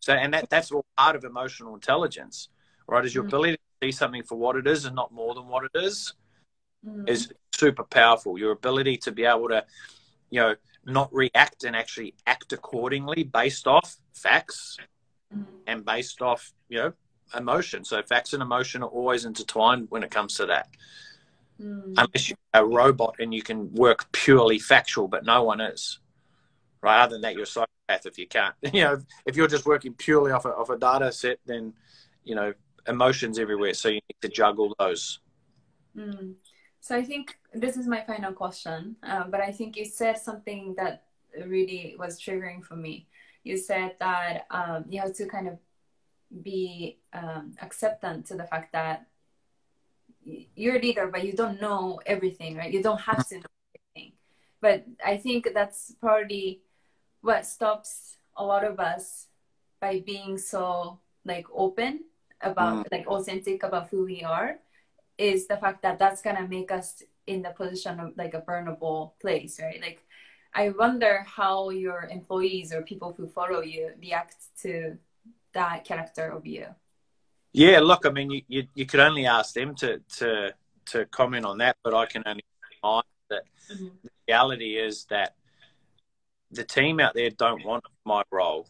So, 0.00 0.12
and 0.14 0.32
that 0.34 0.50
that's 0.50 0.70
all 0.70 0.86
part 0.96 1.16
of 1.16 1.24
emotional 1.24 1.74
intelligence, 1.74 2.48
right? 2.86 3.04
Is 3.04 3.14
your 3.14 3.24
mm. 3.24 3.28
ability 3.28 3.52
to 3.54 3.86
see 3.86 3.92
something 3.92 4.22
for 4.22 4.36
what 4.36 4.56
it 4.56 4.66
is 4.66 4.84
and 4.84 4.94
not 4.94 5.12
more 5.12 5.34
than 5.34 5.48
what 5.48 5.64
it 5.64 5.82
is, 5.82 6.14
mm. 6.86 7.08
is 7.08 7.32
super 7.52 7.84
powerful. 7.84 8.38
Your 8.38 8.52
ability 8.52 8.98
to 8.98 9.12
be 9.12 9.24
able 9.24 9.48
to, 9.48 9.64
you 10.30 10.40
know, 10.40 10.54
not 10.86 11.12
react 11.12 11.64
and 11.64 11.74
actually 11.74 12.14
act 12.26 12.52
accordingly 12.52 13.24
based 13.24 13.66
off 13.66 13.96
facts 14.14 14.78
mm. 15.36 15.44
and 15.66 15.84
based 15.84 16.22
off, 16.22 16.52
you 16.68 16.78
know, 16.78 16.92
emotion. 17.36 17.84
So 17.84 18.02
facts 18.02 18.32
and 18.32 18.42
emotion 18.42 18.82
are 18.82 18.88
always 18.88 19.24
intertwined 19.24 19.86
when 19.90 20.02
it 20.02 20.10
comes 20.10 20.34
to 20.36 20.46
that. 20.46 20.68
Mm. 21.60 21.94
Unless 21.96 22.28
you're 22.28 22.38
a 22.54 22.64
robot 22.64 23.16
and 23.18 23.34
you 23.34 23.42
can 23.42 23.72
work 23.74 24.10
purely 24.12 24.58
factual, 24.58 25.08
but 25.08 25.24
no 25.24 25.42
one 25.42 25.60
is. 25.60 25.98
Right? 26.82 27.02
Other 27.02 27.14
than 27.14 27.22
that, 27.22 27.34
you're 27.34 27.42
a 27.42 27.46
psychopath 27.46 28.06
if 28.06 28.18
you 28.18 28.26
can't. 28.26 28.54
You 28.72 28.84
know, 28.84 28.98
if 29.26 29.36
you're 29.36 29.48
just 29.48 29.66
working 29.66 29.94
purely 29.94 30.30
off 30.30 30.44
a, 30.44 30.50
off 30.50 30.70
a 30.70 30.78
data 30.78 31.10
set, 31.10 31.38
then, 31.46 31.74
you 32.24 32.34
know, 32.34 32.54
emotions 32.86 33.38
everywhere. 33.38 33.74
So 33.74 33.88
you 33.88 34.00
need 34.08 34.20
to 34.22 34.28
juggle 34.28 34.74
those. 34.78 35.20
Mm. 35.96 36.34
So 36.80 36.96
I 36.96 37.02
think 37.02 37.38
this 37.52 37.76
is 37.76 37.86
my 37.86 38.02
final 38.02 38.32
question, 38.32 38.96
um, 39.02 39.30
but 39.30 39.40
I 39.40 39.50
think 39.50 39.76
you 39.76 39.84
said 39.84 40.16
something 40.16 40.74
that 40.76 41.04
really 41.46 41.96
was 41.98 42.20
triggering 42.20 42.64
for 42.64 42.76
me. 42.76 43.08
You 43.42 43.56
said 43.56 43.96
that 44.00 44.46
um, 44.50 44.84
you 44.88 45.00
have 45.00 45.14
to 45.14 45.26
kind 45.26 45.48
of 45.48 45.58
be 46.42 46.98
um, 47.12 47.54
acceptant 47.62 48.26
to 48.26 48.34
the 48.34 48.44
fact 48.44 48.72
that 48.72 49.06
you're 50.24 50.76
a 50.76 50.80
leader, 50.80 51.06
but 51.06 51.24
you 51.24 51.32
don't 51.32 51.60
know 51.60 52.00
everything, 52.04 52.56
right? 52.56 52.72
You 52.72 52.82
don't 52.82 53.00
have 53.00 53.26
to 53.28 53.36
know 53.36 53.52
everything. 53.74 54.12
But 54.60 54.84
I 55.04 55.16
think 55.16 55.50
that's 55.54 55.94
probably 56.00 56.60
what 57.20 57.46
stops 57.46 58.16
a 58.36 58.44
lot 58.44 58.64
of 58.64 58.78
us 58.78 59.26
by 59.80 60.00
being 60.04 60.38
so 60.38 60.98
like 61.24 61.46
open 61.54 62.04
about 62.40 62.86
mm. 62.86 62.92
like 62.92 63.06
authentic 63.06 63.62
about 63.62 63.88
who 63.88 64.04
we 64.04 64.22
are 64.22 64.58
is 65.18 65.46
the 65.46 65.56
fact 65.56 65.82
that 65.82 65.98
that's 65.98 66.22
gonna 66.22 66.46
make 66.46 66.70
us 66.70 67.02
in 67.26 67.42
the 67.42 67.50
position 67.50 67.98
of 68.00 68.16
like 68.16 68.34
a 68.34 68.40
burnable 68.40 69.12
place 69.20 69.60
right 69.60 69.80
like 69.80 70.06
i 70.54 70.70
wonder 70.70 71.24
how 71.26 71.70
your 71.70 72.08
employees 72.10 72.72
or 72.72 72.82
people 72.82 73.12
who 73.16 73.26
follow 73.26 73.60
you 73.60 73.90
react 74.00 74.36
to 74.62 74.96
that 75.54 75.84
character 75.84 76.30
of 76.30 76.46
you 76.46 76.66
yeah 77.52 77.80
look 77.80 78.06
i 78.06 78.10
mean 78.10 78.30
you, 78.30 78.42
you, 78.48 78.66
you 78.74 78.86
could 78.86 79.00
only 79.00 79.26
ask 79.26 79.54
them 79.54 79.74
to 79.74 80.00
to 80.08 80.52
to 80.84 81.04
comment 81.06 81.44
on 81.44 81.58
that 81.58 81.76
but 81.82 81.94
i 81.94 82.06
can 82.06 82.22
only 82.26 82.42
that 83.30 83.42
mm-hmm. 83.72 83.88
the 84.02 84.10
reality 84.26 84.76
is 84.76 85.04
that 85.10 85.34
the 86.50 86.64
team 86.64 87.00
out 87.00 87.14
there 87.14 87.30
don't 87.30 87.64
want 87.64 87.84
my 88.04 88.22
role. 88.30 88.66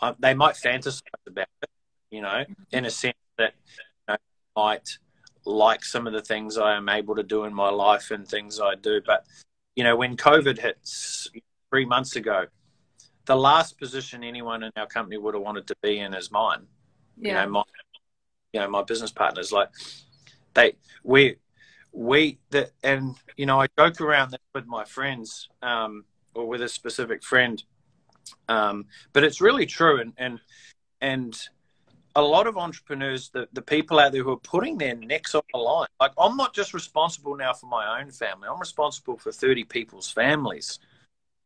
Um, 0.00 0.16
they 0.18 0.34
might 0.34 0.54
fantasize 0.54 1.02
about 1.26 1.46
it, 1.62 1.70
you 2.10 2.22
know, 2.22 2.44
in 2.72 2.84
a 2.84 2.90
sense 2.90 3.16
that 3.36 3.54
you 4.08 4.14
know, 4.14 4.16
might 4.56 4.98
like 5.44 5.84
some 5.84 6.06
of 6.06 6.12
the 6.12 6.22
things 6.22 6.56
I 6.56 6.76
am 6.76 6.88
able 6.88 7.14
to 7.16 7.22
do 7.22 7.44
in 7.44 7.54
my 7.54 7.68
life 7.68 8.10
and 8.10 8.26
things 8.26 8.60
I 8.60 8.74
do. 8.76 9.00
But, 9.04 9.26
you 9.76 9.84
know, 9.84 9.96
when 9.96 10.16
COVID 10.16 10.58
hits 10.58 11.28
three 11.70 11.84
months 11.84 12.16
ago, 12.16 12.46
the 13.28 13.36
last 13.36 13.78
position 13.78 14.24
anyone 14.24 14.62
in 14.62 14.72
our 14.76 14.86
company 14.86 15.18
would 15.18 15.34
have 15.34 15.42
wanted 15.42 15.66
to 15.66 15.76
be 15.82 15.98
in 15.98 16.14
is 16.14 16.32
mine. 16.32 16.66
Yeah. 17.20 17.28
You 17.28 17.34
know, 17.34 17.52
my, 17.52 17.62
you 18.54 18.60
know, 18.60 18.70
my 18.70 18.82
business 18.82 19.12
partners, 19.12 19.52
like 19.52 19.68
they, 20.54 20.72
we, 21.04 21.36
we, 21.92 22.38
the, 22.48 22.70
and, 22.82 23.16
you 23.36 23.44
know, 23.44 23.60
I 23.60 23.66
joke 23.78 24.00
around 24.00 24.34
with 24.54 24.66
my 24.66 24.84
friends, 24.86 25.50
um, 25.60 26.06
or 26.34 26.48
with 26.48 26.62
a 26.62 26.68
specific 26.70 27.22
friend. 27.22 27.62
Um, 28.48 28.86
but 29.12 29.24
it's 29.24 29.40
really 29.40 29.66
true, 29.66 30.00
and 30.00 30.12
and 30.18 30.40
and 31.00 31.38
a 32.14 32.22
lot 32.22 32.46
of 32.46 32.56
entrepreneurs, 32.56 33.30
the, 33.30 33.48
the 33.52 33.62
people 33.62 33.98
out 33.98 34.12
there 34.12 34.22
who 34.22 34.32
are 34.32 34.38
putting 34.38 34.76
their 34.76 34.94
necks 34.94 35.34
on 35.34 35.42
the 35.52 35.58
line. 35.58 35.88
Like 36.00 36.12
I'm 36.18 36.36
not 36.36 36.54
just 36.54 36.74
responsible 36.74 37.36
now 37.36 37.52
for 37.52 37.66
my 37.66 38.00
own 38.00 38.10
family. 38.10 38.48
I'm 38.50 38.60
responsible 38.60 39.16
for 39.16 39.32
30 39.32 39.64
people's 39.64 40.10
families. 40.10 40.78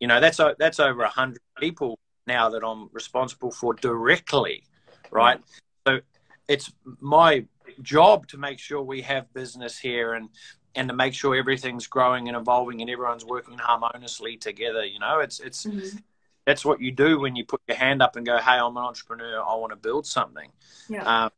You 0.03 0.09
know, 0.09 0.19
that's 0.19 0.41
that's 0.59 0.81
over 0.81 1.03
100 1.03 1.39
people 1.61 1.97
now 2.27 2.49
that 2.51 2.65
I'm 2.65 2.89
responsible 2.93 3.53
for 3.53 3.73
directly, 3.73 4.65
right? 5.13 5.39
So 5.87 6.01
it's 6.49 6.73
my 6.99 7.45
job 7.83 8.27
to 8.27 8.37
make 8.37 8.59
sure 8.59 8.83
we 8.83 9.03
have 9.03 9.33
business 9.33 9.79
here 9.79 10.15
and 10.15 10.29
and 10.75 10.89
to 10.89 10.95
make 10.97 11.15
sure 11.15 11.37
everything's 11.37 11.87
growing 11.87 12.27
and 12.27 12.37
evolving 12.37 12.81
and 12.81 12.91
everyone's 12.91 13.25
working 13.25 13.59
harmoniously 13.59 14.37
together. 14.37 14.85
You 14.85 14.99
know, 14.99 15.21
it's 15.21 15.39
it's 15.39 15.67
mm-hmm. 15.67 15.99
that's 16.47 16.65
what 16.65 16.81
you 16.81 16.91
do 16.91 17.21
when 17.21 17.37
you 17.37 17.45
put 17.45 17.61
your 17.69 17.77
hand 17.77 18.03
up 18.03 18.17
and 18.17 18.27
go, 18.27 18.39
"Hey, 18.39 18.59
I'm 18.59 18.77
an 18.77 18.83
entrepreneur. 18.83 19.41
I 19.41 19.55
want 19.55 19.71
to 19.71 19.77
build 19.77 20.05
something." 20.05 20.51
Yeah. 20.89 21.27
Um, 21.27 21.31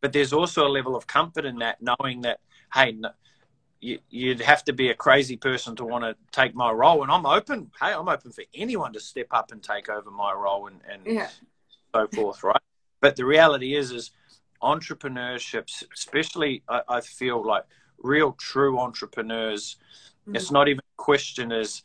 but 0.00 0.12
there's 0.12 0.32
also 0.32 0.64
a 0.64 0.70
level 0.70 0.94
of 0.94 1.08
comfort 1.08 1.46
in 1.46 1.58
that, 1.58 1.78
knowing 1.82 2.20
that, 2.20 2.38
hey, 2.72 2.92
no, 2.92 3.10
you, 4.10 4.28
would 4.28 4.40
have 4.40 4.64
to 4.64 4.72
be 4.72 4.90
a 4.90 4.94
crazy 4.94 5.36
person 5.36 5.76
to 5.76 5.84
want 5.84 6.04
to 6.04 6.16
take 6.32 6.54
my 6.54 6.70
role, 6.70 7.02
and 7.02 7.10
I'm 7.10 7.26
open. 7.26 7.70
Hey, 7.80 7.92
I'm 7.92 8.08
open 8.08 8.32
for 8.32 8.44
anyone 8.54 8.92
to 8.92 9.00
step 9.00 9.28
up 9.30 9.52
and 9.52 9.62
take 9.62 9.88
over 9.88 10.10
my 10.10 10.32
role 10.32 10.66
and, 10.66 10.80
and 10.90 11.06
yeah. 11.06 11.28
so 11.94 12.06
forth, 12.08 12.42
right? 12.42 12.62
But 13.00 13.16
the 13.16 13.24
reality 13.24 13.74
is, 13.74 13.90
is 13.90 14.10
entrepreneurship, 14.62 15.70
especially, 15.92 16.62
I, 16.68 16.82
I 16.88 17.00
feel 17.00 17.44
like 17.44 17.64
real 17.98 18.32
true 18.32 18.78
entrepreneurs 18.78 19.76
mm-hmm. 20.22 20.36
it's 20.36 20.50
not 20.50 20.68
even 20.68 20.80
a 20.80 21.02
question 21.02 21.52
is, 21.52 21.82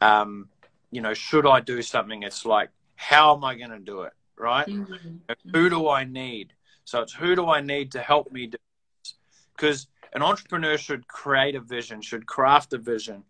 um, 0.00 0.48
you 0.90 1.00
know 1.00 1.14
should 1.14 1.46
i 1.46 1.60
do 1.60 1.80
something 1.82 2.22
it's 2.22 2.44
like 2.44 2.70
how 2.96 3.34
am 3.34 3.44
i 3.44 3.54
going 3.54 3.70
to 3.70 3.78
do 3.78 4.02
it 4.02 4.12
right 4.36 4.66
mm-hmm. 4.66 5.16
who 5.52 5.70
do 5.70 5.88
i 5.88 6.04
need 6.04 6.52
so 6.84 7.00
it's 7.00 7.12
who 7.12 7.34
do 7.36 7.46
i 7.46 7.60
need 7.60 7.92
to 7.92 8.00
help 8.00 8.30
me 8.32 8.46
do 8.46 8.58
this 9.02 9.14
because 9.56 9.86
an 10.12 10.22
entrepreneur 10.22 10.76
should 10.76 11.06
create 11.08 11.54
a 11.54 11.60
vision 11.60 12.00
should 12.00 12.26
craft 12.26 12.72
a 12.72 12.78
vision 12.78 13.24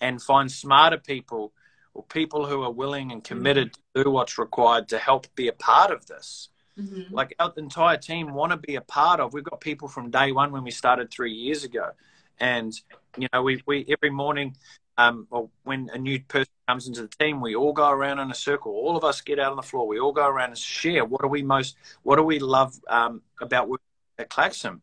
and 0.00 0.22
find 0.22 0.50
smarter 0.50 0.98
people 0.98 1.52
or 1.94 2.02
people 2.04 2.46
who 2.46 2.62
are 2.62 2.72
willing 2.72 3.12
and 3.12 3.22
committed 3.22 3.72
mm-hmm. 3.72 3.98
to 3.98 4.04
do 4.04 4.10
what's 4.10 4.38
required 4.38 4.88
to 4.88 4.98
help 4.98 5.26
be 5.36 5.48
a 5.48 5.52
part 5.52 5.90
of 5.90 6.06
this 6.06 6.48
mm-hmm. 6.78 7.14
like 7.14 7.34
our 7.38 7.52
entire 7.56 7.96
team 7.96 8.32
want 8.32 8.52
to 8.52 8.56
be 8.56 8.76
a 8.76 8.80
part 8.80 9.20
of. 9.20 9.32
We've 9.32 9.44
got 9.44 9.60
people 9.60 9.88
from 9.88 10.10
day 10.10 10.32
one 10.32 10.52
when 10.52 10.64
we 10.64 10.70
started 10.70 11.10
three 11.10 11.32
years 11.32 11.64
ago, 11.64 11.90
and 12.38 12.72
you 13.16 13.28
know 13.32 13.42
we 13.42 13.62
we 13.66 13.86
every 13.88 14.10
morning. 14.10 14.56
Um, 14.96 15.26
or 15.30 15.50
when 15.64 15.90
a 15.92 15.98
new 15.98 16.20
person 16.20 16.52
comes 16.68 16.86
into 16.86 17.02
the 17.02 17.08
team, 17.08 17.40
we 17.40 17.56
all 17.56 17.72
go 17.72 17.90
around 17.90 18.20
in 18.20 18.30
a 18.30 18.34
circle. 18.34 18.70
All 18.70 18.96
of 18.96 19.02
us 19.02 19.20
get 19.22 19.40
out 19.40 19.50
on 19.50 19.56
the 19.56 19.62
floor. 19.62 19.88
We 19.88 19.98
all 19.98 20.12
go 20.12 20.24
around 20.24 20.50
and 20.50 20.58
share 20.58 21.04
what 21.04 21.20
do 21.20 21.26
we 21.26 21.42
most, 21.42 21.76
what 22.04 22.14
do 22.14 22.22
we 22.22 22.38
love 22.38 22.78
um, 22.86 23.20
about 23.40 23.68
working 23.68 23.84
at 24.20 24.30
Klaxon. 24.30 24.80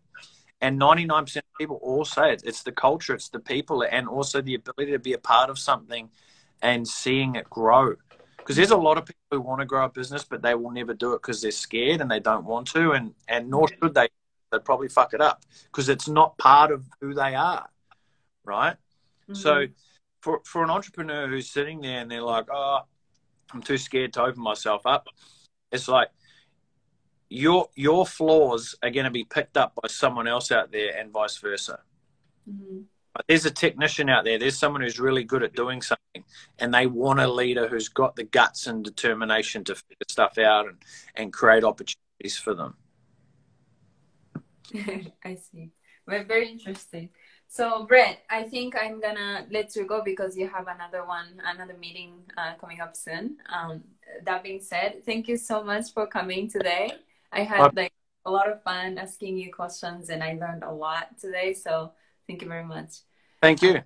And 0.61 0.79
99% 0.79 1.37
of 1.37 1.43
people 1.59 1.79
all 1.81 2.05
say 2.05 2.33
it. 2.33 2.43
It's 2.45 2.61
the 2.63 2.71
culture, 2.71 3.15
it's 3.15 3.29
the 3.29 3.39
people, 3.39 3.83
and 3.83 4.07
also 4.07 4.41
the 4.41 4.55
ability 4.55 4.91
to 4.91 4.99
be 4.99 5.13
a 5.13 5.17
part 5.17 5.49
of 5.49 5.57
something 5.57 6.09
and 6.61 6.87
seeing 6.87 7.35
it 7.35 7.49
grow 7.49 7.95
because 8.41 8.55
there's 8.55 8.71
a 8.71 8.77
lot 8.77 8.97
of 8.97 9.05
people 9.05 9.21
who 9.31 9.41
want 9.41 9.61
to 9.61 9.65
grow 9.65 9.85
a 9.85 9.89
business, 9.89 10.23
but 10.23 10.41
they 10.41 10.55
will 10.55 10.71
never 10.71 10.93
do 10.93 11.13
it 11.13 11.21
because 11.21 11.41
they're 11.41 11.51
scared 11.51 12.01
and 12.01 12.09
they 12.09 12.19
don't 12.19 12.45
want 12.45 12.67
to, 12.69 12.91
and 12.91 13.13
and 13.27 13.49
nor 13.49 13.67
should 13.67 13.93
they, 13.93 14.09
they'd 14.51 14.65
probably 14.65 14.89
fuck 14.89 15.13
it 15.13 15.21
up 15.21 15.43
because 15.65 15.89
it's 15.89 16.07
not 16.07 16.37
part 16.37 16.71
of 16.71 16.85
who 16.99 17.13
they 17.13 17.35
are, 17.35 17.69
right? 18.43 18.75
Mm-hmm. 19.23 19.35
So 19.35 19.67
for 20.21 20.41
for 20.43 20.63
an 20.63 20.69
entrepreneur 20.69 21.27
who's 21.27 21.49
sitting 21.49 21.81
there 21.81 21.99
and 21.99 22.09
they're 22.09 22.21
like, 22.21 22.47
oh, 22.51 22.81
I'm 23.53 23.61
too 23.61 23.77
scared 23.77 24.13
to 24.13 24.23
open 24.23 24.41
myself 24.41 24.85
up, 24.85 25.07
it's 25.71 25.87
like 25.87 26.09
your 27.31 27.69
your 27.75 28.05
flaws 28.05 28.75
are 28.83 28.89
going 28.89 29.05
to 29.05 29.11
be 29.11 29.23
picked 29.23 29.55
up 29.55 29.73
by 29.81 29.87
someone 29.87 30.27
else 30.27 30.51
out 30.51 30.71
there 30.71 30.93
and 30.97 31.11
vice 31.11 31.37
versa. 31.37 31.79
Mhm. 32.49 32.83
But 33.13 33.25
there's 33.27 33.45
a 33.45 33.51
technician 33.51 34.09
out 34.09 34.25
there. 34.25 34.37
There's 34.37 34.57
someone 34.57 34.81
who's 34.81 34.99
really 34.99 35.23
good 35.23 35.41
at 35.41 35.53
doing 35.53 35.81
something, 35.81 36.25
and 36.59 36.73
they 36.73 36.87
want 36.87 37.19
a 37.21 37.27
leader 37.27 37.67
who's 37.67 37.87
got 37.87 38.15
the 38.15 38.23
guts 38.23 38.67
and 38.67 38.83
determination 38.83 39.63
to 39.65 39.75
figure 39.75 40.05
stuff 40.09 40.37
out 40.37 40.67
and, 40.67 40.77
and 41.15 41.31
create 41.33 41.63
opportunities 41.63 42.37
for 42.37 42.53
them. 42.53 42.75
I 45.23 45.35
see. 45.35 45.71
Well, 46.07 46.23
very 46.25 46.49
interesting. 46.49 47.09
So, 47.47 47.85
Brett, 47.85 48.23
I 48.29 48.43
think 48.43 48.75
I'm 48.81 48.99
gonna 48.99 49.45
let 49.51 49.75
you 49.75 49.85
go 49.85 50.01
because 50.03 50.35
you 50.37 50.47
have 50.49 50.67
another 50.67 51.05
one, 51.05 51.41
another 51.45 51.77
meeting 51.77 52.23
uh, 52.37 52.55
coming 52.59 52.81
up 52.81 52.95
soon. 52.95 53.37
Um, 53.53 53.83
that 54.25 54.43
being 54.43 54.61
said, 54.61 55.05
thank 55.05 55.27
you 55.29 55.37
so 55.37 55.63
much 55.63 55.93
for 55.93 56.07
coming 56.07 56.49
today. 56.49 56.93
I 57.31 57.43
had 57.43 57.75
like 57.75 57.93
a 58.25 58.31
lot 58.31 58.49
of 58.49 58.61
fun 58.63 58.97
asking 58.97 59.37
you 59.37 59.51
questions, 59.53 60.09
and 60.09 60.23
I 60.23 60.33
learned 60.33 60.63
a 60.63 60.71
lot 60.71 61.17
today. 61.19 61.53
So, 61.53 61.93
thank 62.27 62.41
you 62.41 62.47
very 62.47 62.65
much. 62.65 62.93
Thank 63.41 63.61
you. 63.61 63.81